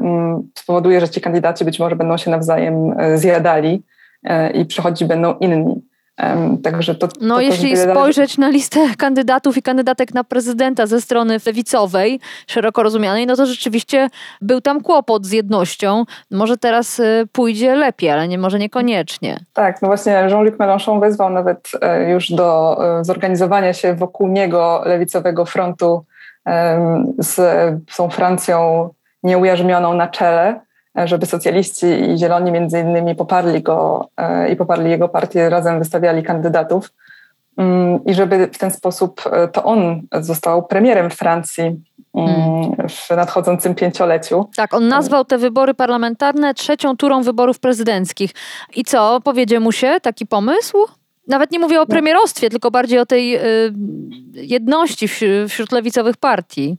spowoduje, 0.58 1.02
że 1.02 1.10
ci 1.10 1.22
kandydaci 1.22 1.66
być 1.66 1.80
może 1.80 1.96
będą 1.96 2.18
się 2.18 2.32
nawzajem 2.32 3.00
y, 3.00 3.18
zjadali 3.18 3.84
y, 4.24 4.50
i 4.50 4.66
przychodzić 4.66 5.08
będą 5.08 5.38
inni. 5.38 5.82
Także 6.64 6.96
to, 6.96 7.08
no, 7.22 7.36
to 7.36 7.42
jeśli 7.42 7.78
spojrzeć 7.78 8.38
na 8.38 8.50
listę 8.50 8.80
kandydatów 8.98 9.58
i 9.58 9.62
kandydatek 9.62 10.14
na 10.14 10.24
prezydenta 10.24 10.88
ze 10.88 11.02
strony 11.02 11.38
lewicowej, 11.46 12.20
szeroko 12.48 12.84
rozumianej, 12.84 13.28
no 13.28 13.36
to 13.36 13.46
rzeczywiście 13.46 14.10
był 14.42 14.62
tam 14.62 14.82
kłopot 14.82 15.26
z 15.26 15.32
jednością. 15.32 16.06
Może 16.32 16.58
teraz 16.58 17.00
y, 17.00 17.28
pójdzie 17.32 17.76
lepiej, 17.76 18.10
ale 18.10 18.28
nie 18.28 18.38
może 18.38 18.60
niekoniecznie. 18.60 19.40
Tak, 19.54 19.82
no 19.82 19.88
właśnie 19.88 20.12
Jean-Luc 20.12 20.56
Mélenchon 20.58 21.00
wezwał 21.00 21.30
nawet 21.30 21.72
e, 21.82 22.10
już 22.10 22.30
do 22.30 22.78
e, 23.00 23.04
zorganizowania 23.04 23.74
się 23.74 23.94
wokół 23.94 24.28
niego 24.28 24.82
lewicowego 24.86 25.46
frontu 25.46 26.06
z 27.18 27.38
tą 27.98 28.10
Francją 28.10 28.90
nieujarzmioną 29.24 29.94
na 29.94 30.08
czele 30.08 30.60
żeby 30.96 31.26
socjaliści 31.26 31.86
i 31.86 32.18
zieloni 32.18 32.52
między 32.52 32.80
innymi 32.80 33.16
poparli 33.16 33.62
go 33.62 34.10
e, 34.18 34.50
i 34.50 34.56
poparli 34.56 34.90
jego 34.90 35.10
partię, 35.10 35.50
razem 35.50 35.80
wystawiali 35.80 36.24
kandydatów 36.24 36.94
mm, 37.58 38.06
i 38.06 38.14
żeby 38.14 38.48
w 38.48 38.58
ten 38.58 38.72
sposób 38.72 39.22
e, 39.32 39.48
to 39.48 39.64
on 39.64 40.02
został 40.22 40.68
premierem 40.68 41.10
Francji 41.10 41.64
mm, 42.16 42.30
mm. 42.30 42.90
w 42.90 43.10
nadchodzącym 43.10 43.76
pięcioleciu. 43.76 44.50
Tak, 44.56 44.74
on 44.74 44.88
nazwał 44.88 45.26
te 45.26 45.38
wybory 45.38 45.74
parlamentarne 45.74 46.54
trzecią 46.54 46.98
turą 46.98 47.24
wyborów 47.24 47.60
prezydenckich. 47.60 48.32
I 48.76 48.84
co, 48.84 49.22
powiedzie 49.22 49.60
mu 49.60 49.72
się 49.72 49.98
taki 50.02 50.26
pomysł? 50.26 50.78
Nawet 51.28 51.52
nie 51.52 51.60
mówię 51.60 51.78
o 51.78 51.80
no. 51.80 51.86
premierostwie, 51.86 52.50
tylko 52.50 52.72
bardziej 52.72 53.00
o 53.00 53.06
tej 53.06 53.36
y, 53.36 53.74
jedności 54.34 55.08
wśród 55.48 55.72
lewicowych 55.72 56.18
partii. 56.18 56.78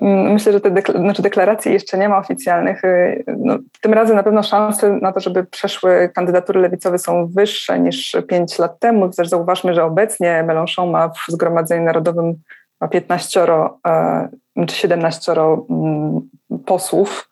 Mm, 0.00 0.32
myślę, 0.32 0.52
że 0.52 0.60
te 0.60 0.70
dekla 0.70 1.00
znaczy 1.00 1.22
deklaracji 1.22 1.72
jeszcze 1.72 1.98
nie 1.98 2.08
ma 2.08 2.18
oficjalnych. 2.18 2.84
Y, 2.84 3.24
no, 3.38 3.58
tym 3.80 3.94
razem 3.94 4.16
na 4.16 4.22
pewno 4.22 4.42
szanse 4.42 4.92
na 4.92 5.12
to, 5.12 5.20
żeby 5.20 5.44
przeszły 5.44 6.10
kandydatury 6.14 6.60
lewicowe 6.60 6.98
są 6.98 7.26
wyższe 7.26 7.80
niż 7.80 8.16
5 8.28 8.58
lat 8.58 8.78
temu. 8.78 9.08
Też 9.08 9.28
zauważmy, 9.28 9.74
że 9.74 9.84
obecnie 9.84 10.44
Mélenchon 10.46 10.90
ma 10.90 11.08
w 11.08 11.24
Zgromadzeniu 11.28 11.84
Narodowym 11.84 12.34
ma 12.80 12.88
15 12.88 13.46
e, 13.86 14.28
czy 14.66 14.76
17 14.76 15.32
mm, 15.32 16.20
posłów. 16.66 17.28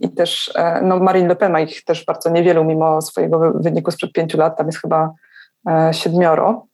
I 0.00 0.08
też 0.10 0.52
e, 0.56 0.80
no 0.82 0.98
Marine 0.98 1.28
Le 1.28 1.36
Pen 1.36 1.52
ma 1.52 1.60
ich 1.60 1.84
też 1.84 2.04
bardzo 2.04 2.30
niewielu, 2.30 2.64
mimo 2.64 3.02
swojego 3.02 3.52
wyniku 3.54 3.90
sprzed 3.90 4.12
pięciu 4.12 4.38
lat, 4.38 4.56
tam 4.56 4.66
jest 4.66 4.80
chyba 4.80 5.12
e, 5.70 5.94
siedmioro. 5.94 6.66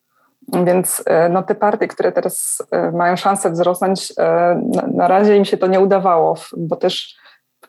Więc 0.52 1.02
e, 1.06 1.28
no, 1.28 1.42
te 1.42 1.54
partie, 1.54 1.88
które 1.88 2.12
teraz 2.12 2.62
e, 2.70 2.92
mają 2.92 3.16
szansę 3.16 3.50
wzrosnąć, 3.50 4.12
e, 4.18 4.60
na 4.94 5.08
razie 5.08 5.36
im 5.36 5.44
się 5.44 5.56
to 5.56 5.66
nie 5.66 5.80
udawało, 5.80 6.36
bo 6.56 6.76
też 6.76 7.16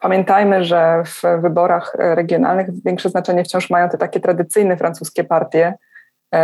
pamiętajmy, 0.00 0.64
że 0.64 1.02
w 1.04 1.22
wyborach 1.42 1.96
regionalnych 1.98 2.82
większe 2.84 3.08
znaczenie 3.08 3.44
wciąż 3.44 3.70
mają 3.70 3.88
te 3.88 3.98
takie 3.98 4.20
tradycyjne 4.20 4.76
francuskie 4.76 5.24
partie, 5.24 5.74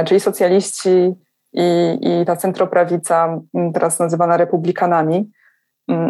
czyli 0.05 0.21
socjaliści 0.21 1.15
i, 1.53 1.99
i 2.01 2.27
ta 2.27 2.37
centroprawica, 2.37 3.41
teraz 3.75 3.99
nazywana 3.99 4.37
republikanami. 4.37 5.31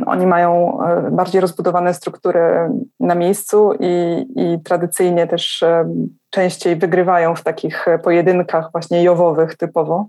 Oni 0.06 0.26
mają 0.26 0.78
bardziej 1.10 1.40
rozbudowane 1.40 1.94
struktury 1.94 2.40
na 3.00 3.14
miejscu 3.14 3.72
i, 3.80 4.26
i 4.36 4.62
tradycyjnie 4.62 5.26
też 5.26 5.64
częściej 6.36 6.76
wygrywają 6.76 7.34
w 7.34 7.42
takich 7.42 7.86
pojedynkach 8.02 8.72
właśnie 8.72 9.02
jowowych 9.02 9.56
typowo. 9.56 10.06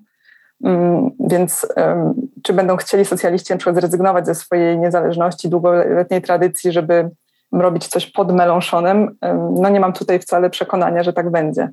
Mm, 0.63 1.11
więc 1.19 1.67
czy 2.43 2.53
będą 2.53 2.77
chcieli 2.77 3.05
socjaliści 3.05 3.53
na 3.53 3.57
przykład 3.57 3.75
zrezygnować 3.75 4.25
ze 4.25 4.35
swojej 4.35 4.79
niezależności, 4.79 5.49
długoletniej 5.49 6.21
tradycji, 6.21 6.71
żeby 6.71 7.09
robić 7.51 7.87
coś 7.87 8.11
pod 8.11 8.33
Meląszonem? 8.33 9.17
No 9.51 9.69
nie 9.69 9.79
mam 9.79 9.93
tutaj 9.93 10.19
wcale 10.19 10.49
przekonania, 10.49 11.03
że 11.03 11.13
tak 11.13 11.31
będzie. 11.31 11.69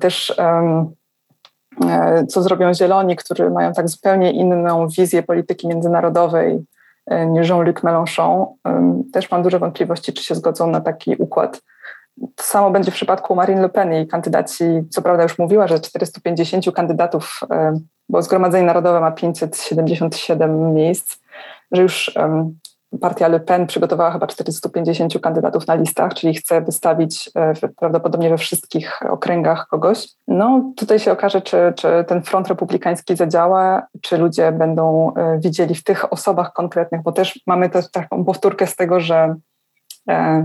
Też 0.00 0.34
e, 0.38 0.86
co 2.28 2.42
zrobią 2.42 2.74
Zieloni, 2.74 3.16
którzy 3.16 3.50
mają 3.50 3.72
tak 3.72 3.88
zupełnie 3.88 4.32
inną 4.32 4.88
wizję 4.88 5.22
polityki 5.22 5.68
międzynarodowej 5.68 6.64
e, 7.06 7.26
niż 7.26 7.48
Jean-Luc 7.48 7.80
Mélenchon. 7.82 8.46
Też 9.12 9.30
mam 9.30 9.42
duże 9.42 9.58
wątpliwości, 9.58 10.12
czy 10.12 10.22
się 10.22 10.34
zgodzą 10.34 10.66
na 10.66 10.80
taki 10.80 11.16
układ. 11.16 11.62
To 12.20 12.44
samo 12.44 12.70
będzie 12.70 12.90
w 12.90 12.94
przypadku 12.94 13.34
Marine 13.34 13.62
Le 13.62 13.68
Pen 13.68 13.94
i 13.94 14.06
kandydaci, 14.06 14.64
co 14.90 15.02
prawda 15.02 15.22
już 15.22 15.38
mówiła, 15.38 15.66
że 15.66 15.80
450 15.80 16.74
kandydatów 16.74 17.40
bo 18.08 18.22
Zgromadzenie 18.22 18.66
Narodowe 18.66 19.00
ma 19.00 19.10
577 19.12 20.74
miejsc, 20.74 21.18
że 21.72 21.82
już 21.82 22.14
partia 23.00 23.28
Le 23.28 23.40
Pen 23.40 23.66
przygotowała 23.66 24.10
chyba 24.10 24.26
450 24.26 25.20
kandydatów 25.20 25.66
na 25.66 25.74
listach, 25.74 26.14
czyli 26.14 26.34
chce 26.34 26.60
wystawić 26.60 27.30
e, 27.34 27.52
prawdopodobnie 27.76 28.30
we 28.30 28.38
wszystkich 28.38 29.00
okręgach 29.10 29.66
kogoś. 29.68 30.08
No 30.28 30.72
tutaj 30.76 30.98
się 30.98 31.12
okaże, 31.12 31.42
czy, 31.42 31.72
czy 31.76 32.04
ten 32.08 32.22
front 32.22 32.48
republikański 32.48 33.16
zadziała, 33.16 33.86
czy 34.02 34.18
ludzie 34.18 34.52
będą 34.52 35.14
e, 35.14 35.38
widzieli 35.38 35.74
w 35.74 35.84
tych 35.84 36.12
osobach 36.12 36.52
konkretnych, 36.52 37.02
bo 37.02 37.12
też 37.12 37.40
mamy 37.46 37.70
też 37.70 37.90
taką 37.90 38.24
powtórkę 38.24 38.66
z 38.66 38.76
tego, 38.76 39.00
że 39.00 39.36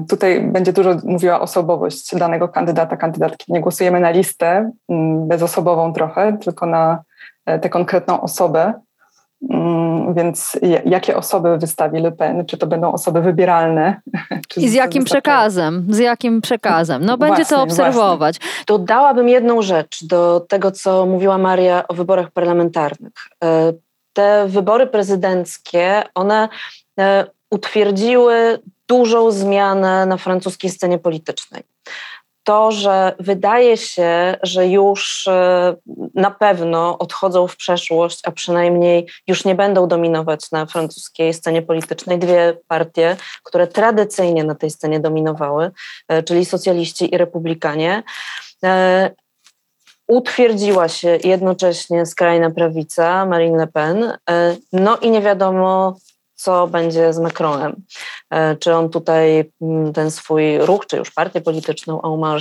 Tutaj 0.09 0.41
będzie 0.41 0.73
dużo 0.73 0.95
mówiła 1.03 1.41
osobowość 1.41 2.15
danego 2.15 2.47
kandydata, 2.49 2.97
kandydatki. 2.97 3.53
Nie 3.53 3.61
głosujemy 3.61 3.99
na 3.99 4.11
listę 4.11 4.71
mm, 4.89 5.27
bezosobową 5.27 5.93
trochę, 5.93 6.37
tylko 6.37 6.65
na 6.65 7.03
E, 7.45 7.59
tę 7.59 7.69
konkretną 7.69 8.21
osobę. 8.21 8.73
Mm, 9.49 10.13
więc 10.13 10.59
jakie 10.85 11.17
osoby 11.17 11.57
wystawi 11.57 11.99
Le 11.99 12.11
Pen? 12.11 12.45
Czy 12.45 12.57
to 12.57 12.67
będą 12.67 12.91
osoby 12.91 13.21
wybieralne? 13.21 14.01
I 14.57 14.69
z 14.69 14.73
jakim 14.73 15.03
przekazem? 15.03 15.87
Z 15.89 15.97
jakim 15.97 16.41
przekazem? 16.41 17.05
No 17.05 17.17
będzie 17.17 17.35
właśnie, 17.35 17.57
to 17.57 17.63
obserwować. 17.63 18.39
Właśnie. 18.39 18.63
Dodałabym 18.67 19.29
jedną 19.29 19.61
rzecz 19.61 20.05
do 20.05 20.39
tego, 20.39 20.71
co 20.71 21.05
mówiła 21.05 21.37
Maria 21.37 21.87
o 21.87 21.93
wyborach 21.93 22.31
parlamentarnych. 22.31 23.13
E, 23.43 23.73
te 24.13 24.45
wybory 24.47 24.87
prezydenckie, 24.87 26.03
one 26.15 26.49
e, 26.99 27.25
utwierdziły 27.51 28.59
dużą 28.91 29.31
zmianę 29.31 30.05
na 30.05 30.17
francuskiej 30.17 30.69
scenie 30.69 30.99
politycznej 30.99 31.63
to, 32.43 32.71
że 32.71 33.15
wydaje 33.19 33.77
się, 33.77 34.37
że 34.43 34.67
już 34.67 35.27
e, 35.27 35.75
na 36.15 36.31
pewno 36.31 36.97
odchodzą 36.97 37.47
w 37.47 37.57
przeszłość, 37.57 38.19
a 38.25 38.31
przynajmniej 38.31 39.07
już 39.27 39.45
nie 39.45 39.55
będą 39.55 39.87
dominować 39.87 40.51
na 40.51 40.65
francuskiej 40.65 41.33
scenie 41.33 41.61
politycznej 41.61 42.19
dwie 42.19 42.57
partie, 42.67 43.17
które 43.43 43.67
tradycyjnie 43.67 44.43
na 44.43 44.55
tej 44.55 44.69
scenie 44.69 44.99
dominowały, 44.99 45.71
e, 46.07 46.23
czyli 46.23 46.45
socjaliści 46.45 47.13
i 47.13 47.17
republikanie. 47.17 48.03
E, 48.63 49.11
utwierdziła 50.07 50.87
się 50.87 51.19
jednocześnie 51.23 52.05
skrajna 52.05 52.49
prawica, 52.49 53.25
Marine 53.25 53.57
Le 53.57 53.67
Pen, 53.67 54.17
no 54.73 54.97
i 54.97 55.11
nie 55.11 55.21
wiadomo, 55.21 55.95
co 56.41 56.67
będzie 56.67 57.13
z 57.13 57.19
Macronem. 57.19 57.75
E, 58.29 58.55
czy 58.55 58.73
on 58.73 58.89
tutaj 58.89 59.51
mm, 59.61 59.93
ten 59.93 60.11
swój 60.11 60.57
ruch, 60.57 60.85
czy 60.85 60.97
już 60.97 61.11
partię 61.11 61.41
polityczną 61.41 62.01
En 62.01 62.39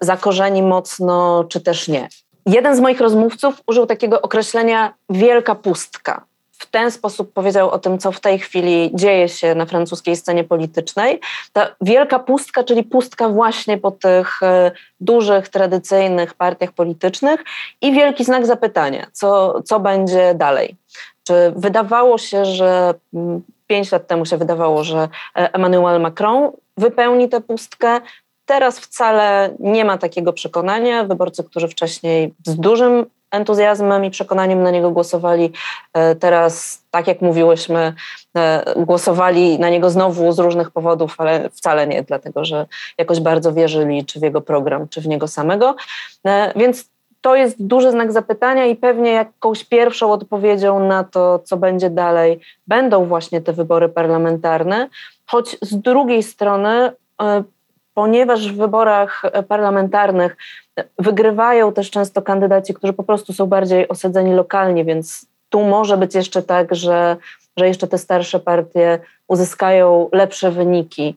zakorzeni 0.00 0.62
mocno, 0.62 1.44
czy 1.44 1.60
też 1.60 1.88
nie. 1.88 2.08
Jeden 2.46 2.76
z 2.76 2.80
moich 2.80 3.00
rozmówców 3.00 3.62
użył 3.66 3.86
takiego 3.86 4.22
określenia 4.22 4.94
wielka 5.10 5.54
pustka. 5.54 6.24
W 6.52 6.66
ten 6.66 6.90
sposób 6.90 7.32
powiedział 7.32 7.70
o 7.70 7.78
tym, 7.78 7.98
co 7.98 8.12
w 8.12 8.20
tej 8.20 8.38
chwili 8.38 8.90
dzieje 8.94 9.28
się 9.28 9.54
na 9.54 9.66
francuskiej 9.66 10.16
scenie 10.16 10.44
politycznej. 10.44 11.20
Ta 11.52 11.68
wielka 11.80 12.18
pustka, 12.18 12.64
czyli 12.64 12.84
pustka 12.84 13.28
właśnie 13.28 13.78
po 13.78 13.90
tych 13.90 14.42
e, 14.42 14.70
dużych, 15.00 15.48
tradycyjnych 15.48 16.34
partiach 16.34 16.72
politycznych 16.72 17.44
i 17.80 17.92
wielki 17.92 18.24
znak 18.24 18.46
zapytania, 18.46 19.06
co, 19.12 19.62
co 19.62 19.80
będzie 19.80 20.34
dalej. 20.34 20.76
Czy 21.28 21.52
wydawało 21.56 22.18
się, 22.18 22.44
że 22.44 22.94
mm, 23.14 23.42
pięć 23.66 23.92
lat 23.92 24.06
temu 24.06 24.26
się 24.26 24.36
wydawało, 24.36 24.84
że 24.84 24.98
e, 24.98 25.08
Emmanuel 25.52 26.00
Macron 26.00 26.50
wypełni 26.76 27.28
tę 27.28 27.40
pustkę? 27.40 28.00
Teraz 28.46 28.78
wcale 28.78 29.54
nie 29.58 29.84
ma 29.84 29.98
takiego 29.98 30.32
przekonania. 30.32 31.04
Wyborcy, 31.04 31.44
którzy 31.44 31.68
wcześniej 31.68 32.34
z 32.46 32.56
dużym 32.56 33.06
entuzjazmem 33.30 34.04
i 34.04 34.10
przekonaniem 34.10 34.62
na 34.62 34.70
niego 34.70 34.90
głosowali, 34.90 35.52
e, 35.92 36.14
teraz, 36.14 36.82
tak 36.90 37.06
jak 37.06 37.20
mówiłyśmy, 37.20 37.94
e, 38.36 38.74
głosowali 38.76 39.58
na 39.58 39.70
niego 39.70 39.90
znowu 39.90 40.32
z 40.32 40.38
różnych 40.38 40.70
powodów, 40.70 41.14
ale 41.18 41.50
wcale 41.50 41.86
nie 41.86 42.02
dlatego, 42.02 42.44
że 42.44 42.66
jakoś 42.98 43.20
bardzo 43.20 43.52
wierzyli 43.52 44.04
czy 44.04 44.20
w 44.20 44.22
jego 44.22 44.40
program, 44.40 44.88
czy 44.88 45.00
w 45.00 45.08
niego 45.08 45.28
samego. 45.28 45.76
Więc 46.56 46.88
to 47.20 47.36
jest 47.36 47.66
duży 47.66 47.90
znak 47.90 48.12
zapytania 48.12 48.66
i 48.66 48.76
pewnie 48.76 49.12
jakąś 49.12 49.64
pierwszą 49.64 50.12
odpowiedzią 50.12 50.86
na 50.86 51.04
to, 51.04 51.38
co 51.38 51.56
będzie 51.56 51.90
dalej, 51.90 52.40
będą 52.66 53.04
właśnie 53.04 53.40
te 53.40 53.52
wybory 53.52 53.88
parlamentarne, 53.88 54.88
choć 55.26 55.56
z 55.62 55.80
drugiej 55.80 56.22
strony, 56.22 56.92
e, 57.22 57.42
ponieważ 57.94 58.52
w 58.52 58.56
wyborach 58.56 59.22
parlamentarnych 59.48 60.36
wygrywają 60.98 61.72
też 61.72 61.90
często 61.90 62.22
kandydaci, 62.22 62.74
którzy 62.74 62.92
po 62.92 63.02
prostu 63.02 63.32
są 63.32 63.46
bardziej 63.46 63.88
osadzeni 63.88 64.34
lokalnie, 64.34 64.84
więc 64.84 65.26
tu 65.48 65.64
może 65.64 65.96
być 65.96 66.14
jeszcze 66.14 66.42
tak, 66.42 66.74
że, 66.74 67.16
że 67.56 67.68
jeszcze 67.68 67.86
te 67.86 67.98
starsze 67.98 68.40
partie 68.40 68.98
uzyskają 69.28 70.08
lepsze 70.12 70.50
wyniki. 70.50 71.08
E, 71.08 71.14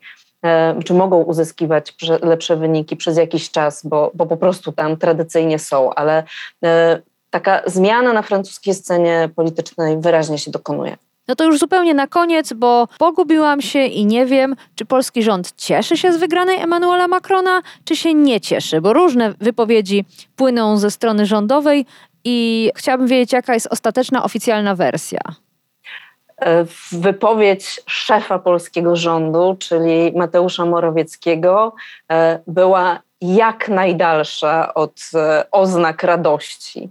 czy 0.85 0.93
mogą 0.93 1.23
uzyskiwać 1.23 1.95
lepsze 2.21 2.55
wyniki 2.55 2.95
przez 2.95 3.17
jakiś 3.17 3.51
czas, 3.51 3.85
bo, 3.85 4.11
bo 4.13 4.25
po 4.25 4.37
prostu 4.37 4.71
tam 4.71 4.97
tradycyjnie 4.97 5.59
są, 5.59 5.93
ale 5.93 6.23
e, 6.63 7.01
taka 7.29 7.61
zmiana 7.65 8.13
na 8.13 8.21
francuskiej 8.21 8.73
scenie 8.73 9.29
politycznej 9.35 9.97
wyraźnie 9.99 10.37
się 10.37 10.51
dokonuje. 10.51 10.97
No 11.27 11.35
to 11.35 11.43
już 11.43 11.59
zupełnie 11.59 11.93
na 11.93 12.07
koniec, 12.07 12.53
bo 12.53 12.87
pogubiłam 12.97 13.61
się 13.61 13.85
i 13.85 14.05
nie 14.05 14.25
wiem, 14.25 14.55
czy 14.75 14.85
polski 14.85 15.23
rząd 15.23 15.55
cieszy 15.55 15.97
się 15.97 16.13
z 16.13 16.17
wygranej 16.17 16.57
Emmanuela 16.57 17.07
Macrona, 17.07 17.61
czy 17.85 17.95
się 17.95 18.13
nie 18.13 18.41
cieszy, 18.41 18.81
bo 18.81 18.93
różne 18.93 19.33
wypowiedzi 19.39 20.05
płyną 20.35 20.77
ze 20.77 20.91
strony 20.91 21.25
rządowej 21.25 21.85
i 22.23 22.69
chciałabym 22.75 23.07
wiedzieć, 23.07 23.33
jaka 23.33 23.53
jest 23.53 23.67
ostateczna 23.67 24.23
oficjalna 24.23 24.75
wersja 24.75 25.21
wypowiedź 26.91 27.81
szefa 27.85 28.39
polskiego 28.39 28.95
rządu, 28.95 29.55
czyli 29.59 30.11
Mateusza 30.15 30.65
Morawieckiego, 30.65 31.73
e, 32.11 32.39
była 32.47 32.99
jak 33.21 33.69
najdalsza 33.69 34.73
od 34.73 35.01
e, 35.15 35.51
oznak 35.51 36.03
radości. 36.03 36.89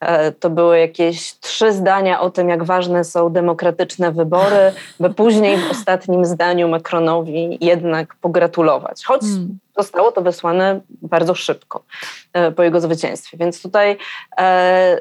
E, 0.00 0.32
to 0.32 0.50
były 0.50 0.78
jakieś 0.78 1.38
trzy 1.38 1.72
zdania 1.72 2.20
o 2.20 2.30
tym, 2.30 2.48
jak 2.48 2.64
ważne 2.64 3.04
są 3.04 3.32
demokratyczne 3.32 4.12
wybory, 4.12 4.72
by 5.00 5.14
później 5.14 5.56
w 5.58 5.70
ostatnim 5.70 6.24
zdaniu 6.24 6.68
Macronowi 6.68 7.58
jednak 7.60 8.14
pogratulować. 8.14 9.04
Choć 9.04 9.20
hmm. 9.20 9.58
zostało 9.78 10.12
to 10.12 10.22
wysłane 10.22 10.80
bardzo 11.02 11.34
szybko 11.34 11.82
po 12.56 12.62
jego 12.62 12.80
zwycięstwie. 12.80 13.36
Więc 13.36 13.62
tutaj 13.62 13.96
e, 14.38 15.00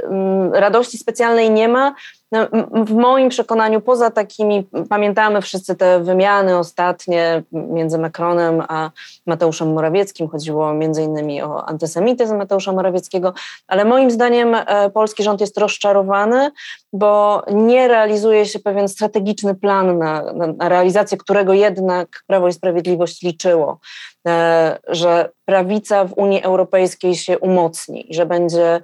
radości 0.53 0.97
specjalnej 0.97 1.51
nie 1.51 1.67
ma. 1.67 1.95
No, 2.31 2.47
w 2.85 2.93
moim 2.93 3.29
przekonaniu, 3.29 3.81
poza 3.81 4.11
takimi, 4.11 4.67
pamiętamy 4.89 5.41
wszyscy 5.41 5.75
te 5.75 5.99
wymiany 6.03 6.57
ostatnie 6.57 7.43
między 7.51 7.97
Macronem 7.97 8.63
a 8.67 8.91
Mateuszem 9.25 9.73
Morawieckim, 9.73 10.27
chodziło 10.27 10.73
między 10.73 11.03
innymi 11.03 11.41
o 11.41 11.65
antysemityzm 11.65 12.37
Mateusza 12.37 12.71
Morawieckiego, 12.71 13.33
ale 13.67 13.85
moim 13.85 14.11
zdaniem 14.11 14.55
e, 14.55 14.89
polski 14.89 15.23
rząd 15.23 15.41
jest 15.41 15.57
rozczarowany, 15.57 16.51
bo 16.93 17.43
nie 17.51 17.87
realizuje 17.87 18.45
się 18.45 18.59
pewien 18.59 18.87
strategiczny 18.87 19.55
plan 19.55 19.97
na, 19.97 20.33
na, 20.33 20.47
na 20.47 20.69
realizację, 20.69 21.17
którego 21.17 21.53
jednak 21.53 22.23
Prawo 22.27 22.47
i 22.47 22.53
Sprawiedliwość 22.53 23.21
liczyło, 23.21 23.79
e, 24.27 24.79
że 24.87 25.29
prawica 25.45 26.05
w 26.05 26.13
Unii 26.13 26.43
Europejskiej 26.43 27.15
się 27.15 27.39
umocni, 27.39 28.07
że 28.09 28.25
będzie 28.25 28.81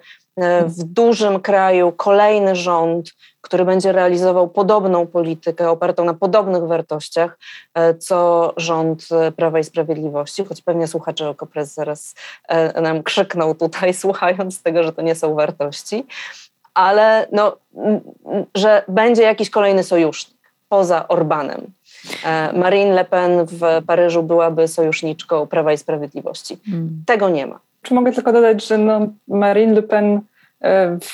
w 0.68 0.84
dużym 0.84 1.40
kraju 1.40 1.92
kolejny 1.92 2.56
rząd, 2.56 3.12
który 3.42 3.66
będzie 3.66 3.92
realizował 3.92 4.48
podobną 4.48 5.08
politykę 5.08 5.70
opartą 5.70 6.06
na 6.06 6.14
podobnych 6.14 6.64
wartościach, 6.64 7.38
e, 7.74 7.94
co 7.94 8.54
rząd 8.58 9.08
e, 9.12 9.32
Prawa 9.32 9.60
i 9.60 9.64
Sprawiedliwości, 9.64 10.46
choć 10.46 10.62
pewnie 10.62 10.88
słuchacze 10.88 11.30
Okopres 11.30 11.74
zaraz 11.74 12.16
e, 12.48 12.82
nam 12.82 13.04
krzykną 13.04 13.56
tutaj, 13.56 13.94
słuchając 14.04 14.62
tego, 14.62 14.84
że 14.84 14.94
to 14.94 15.02
nie 15.02 15.16
są 15.16 15.36
wartości, 15.36 16.06
ale 16.74 17.28
no, 17.32 17.58
że 18.56 18.84
będzie 18.88 19.24
jakiś 19.24 19.50
kolejny 19.50 19.84
sojusznik 19.84 20.36
poza 20.70 21.08
Orbanem. 21.08 21.62
Marine 22.54 22.94
Le 22.94 23.06
Pen 23.06 23.46
w 23.46 23.86
Paryżu 23.88 24.24
byłaby 24.24 24.68
sojuszniczką 24.68 25.48
Prawa 25.48 25.74
i 25.74 25.78
Sprawiedliwości. 25.78 26.58
Hmm. 26.66 27.04
Tego 27.06 27.30
nie 27.30 27.48
ma. 27.48 27.60
Czy 27.86 27.94
mogę 27.94 28.12
tylko 28.12 28.32
dodać, 28.32 28.68
że 28.68 28.78
no 28.78 29.08
Marine 29.28 29.74
Le 29.74 29.84
Pen 29.84 30.22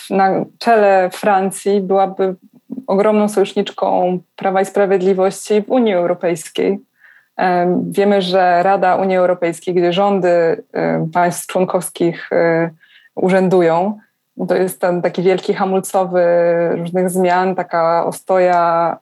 na 0.10 0.46
czele 0.60 1.10
Francji 1.14 1.82
byłaby 1.82 2.36
ogromną 2.88 3.30
sojuszniczką 3.30 4.20
Prawa 4.36 4.62
i 4.62 4.66
Sprawiedliwości 4.66 5.62
w 5.62 5.70
Unii 5.70 5.94
Europejskiej. 5.94 6.80
Wiemy, 7.90 8.22
że 8.22 8.64
Rada 8.64 8.96
Unii 8.96 9.18
Europejskiej, 9.18 9.74
gdzie 9.74 9.94
rządy 9.94 10.64
państw 11.14 11.48
członkowskich 11.48 12.30
e, 12.32 12.70
urzędują, 13.16 14.00
to 14.48 14.56
jest 14.56 14.82
ten 14.82 15.02
taki 15.02 15.22
wielki 15.22 15.54
hamulcowy 15.54 16.24
różnych 16.72 17.10
zmian, 17.10 17.56
taka 17.56 18.06
ostoja 18.06 18.98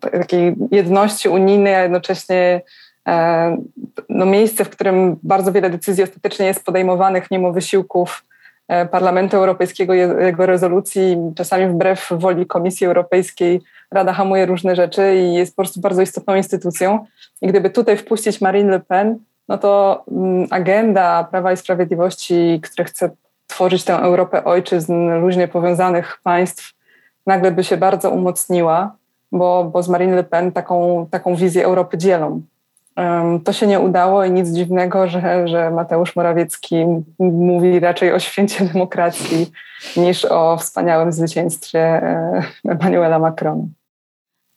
takiej 0.00 0.54
jedności 0.70 1.28
unijnej, 1.28 1.74
a 1.74 1.82
jednocześnie 1.82 2.36
e, 2.36 2.60
no, 4.08 4.26
miejsce, 4.26 4.64
w 4.64 4.70
którym 4.70 5.16
bardzo 5.22 5.52
wiele 5.52 5.70
decyzji 5.70 6.04
ostatecznie 6.04 6.46
jest 6.46 6.64
podejmowanych 6.64 7.30
mimo 7.30 7.52
wysiłków 7.52 8.24
E, 8.68 8.86
Parlamentu 8.86 9.36
Europejskiego, 9.36 9.94
jego 9.94 10.46
rezolucji, 10.46 11.16
czasami 11.36 11.66
wbrew 11.66 12.08
woli 12.10 12.46
Komisji 12.46 12.86
Europejskiej 12.86 13.60
Rada 13.90 14.12
hamuje 14.12 14.46
różne 14.46 14.76
rzeczy 14.76 15.14
i 15.16 15.34
jest 15.34 15.56
po 15.56 15.62
prostu 15.62 15.80
bardzo 15.80 16.02
istotną 16.02 16.34
instytucją. 16.34 17.06
I 17.42 17.46
gdyby 17.46 17.70
tutaj 17.70 17.96
wpuścić 17.96 18.40
Marine 18.40 18.70
Le 18.70 18.80
Pen, 18.80 19.18
no 19.48 19.58
to 19.58 20.04
mm, 20.12 20.46
agenda 20.50 21.24
Prawa 21.24 21.52
i 21.52 21.56
Sprawiedliwości, 21.56 22.60
które 22.62 22.84
chce 22.84 23.10
tworzyć 23.46 23.84
tę 23.84 23.98
Europę 23.98 24.44
ojczyzn 24.44 25.10
różnie 25.20 25.48
powiązanych 25.48 26.18
państw, 26.22 26.74
nagle 27.26 27.52
by 27.52 27.64
się 27.64 27.76
bardzo 27.76 28.10
umocniła, 28.10 28.96
bo, 29.32 29.64
bo 29.64 29.82
z 29.82 29.88
Marine 29.88 30.16
Le 30.16 30.24
Pen 30.24 30.52
taką, 30.52 31.06
taką 31.10 31.34
wizję 31.34 31.64
Europy 31.64 31.98
dzielą. 31.98 32.42
To 33.44 33.52
się 33.52 33.66
nie 33.66 33.80
udało 33.80 34.24
i 34.24 34.30
nic 34.30 34.48
dziwnego, 34.48 35.08
że, 35.08 35.48
że 35.48 35.70
Mateusz 35.70 36.16
Morawiecki 36.16 36.76
mówi 37.18 37.80
raczej 37.80 38.12
o 38.12 38.18
święcie 38.18 38.64
demokracji 38.72 39.50
niż 39.96 40.24
o 40.24 40.56
wspaniałym 40.56 41.12
zwycięstwie 41.12 41.80
e, 41.80 42.42
Emmanuela 42.68 43.18
Macrona. 43.18 43.64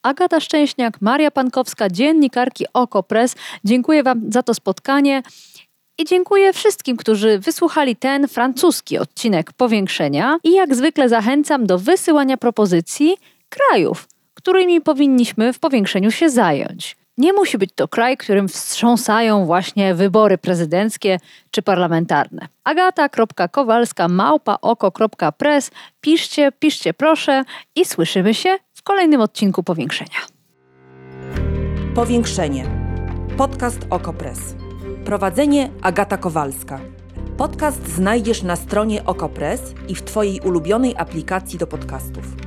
Agata 0.04 0.40
Szczęśniak, 0.40 1.02
Maria 1.02 1.32
Pankowska, 1.32 1.90
dziennikarki 1.90 2.66
OKO.press. 2.74 3.36
Dziękuję 3.64 4.04
Wam 4.04 4.22
za 4.32 4.44
to 4.44 4.54
spotkanie 4.54 5.22
i 5.98 6.06
dziękuję 6.06 6.54
wszystkim, 6.54 6.98
którzy 6.98 7.40
wysłuchali 7.40 7.96
ten 7.96 8.28
francuski 8.28 8.98
odcinek 8.98 9.54
powiększenia 9.54 10.38
i 10.44 10.54
jak 10.54 10.76
zwykle 10.76 11.10
zachęcam 11.10 11.66
do 11.66 11.78
wysyłania 11.78 12.38
propozycji 12.38 13.18
krajów, 13.50 14.08
którymi 14.34 14.82
powinniśmy 14.82 15.54
w 15.54 15.60
powiększeniu 15.60 16.12
się 16.12 16.30
zająć. 16.30 16.98
Nie 17.18 17.34
musi 17.34 17.58
być 17.58 17.70
to 17.76 17.88
kraj, 17.88 18.18
którym 18.18 18.48
wstrząsają 18.48 19.46
właśnie 19.46 19.96
wybory 19.96 20.38
prezydenckie 20.38 21.18
czy 21.52 21.62
parlamentarne. 21.62 22.48
agata.kowalska 22.64 24.08
małpa 24.08 24.58
oko.press 24.62 25.72
Piszcie, 26.02 26.52
piszcie 26.52 26.94
proszę 26.94 27.44
i 27.76 27.86
słyszymy 27.86 28.34
się 28.34 28.58
w 28.74 28.84
kolejnym 28.84 29.22
odcinku 29.22 29.64
Powiększenia. 29.64 30.20
Powiększenie. 31.96 32.66
Podcast 33.38 33.80
Okopres. 33.90 34.40
Prowadzenie 35.06 35.70
Agata 35.82 36.18
Kowalska. 36.18 36.80
Podcast 37.38 37.88
znajdziesz 37.88 38.44
na 38.44 38.56
stronie 38.56 39.06
Okopres 39.06 39.62
i 39.88 39.96
w 39.96 40.04
Twojej 40.04 40.40
ulubionej 40.40 40.96
aplikacji 40.98 41.60
do 41.60 41.68
podcastów. 41.68 42.47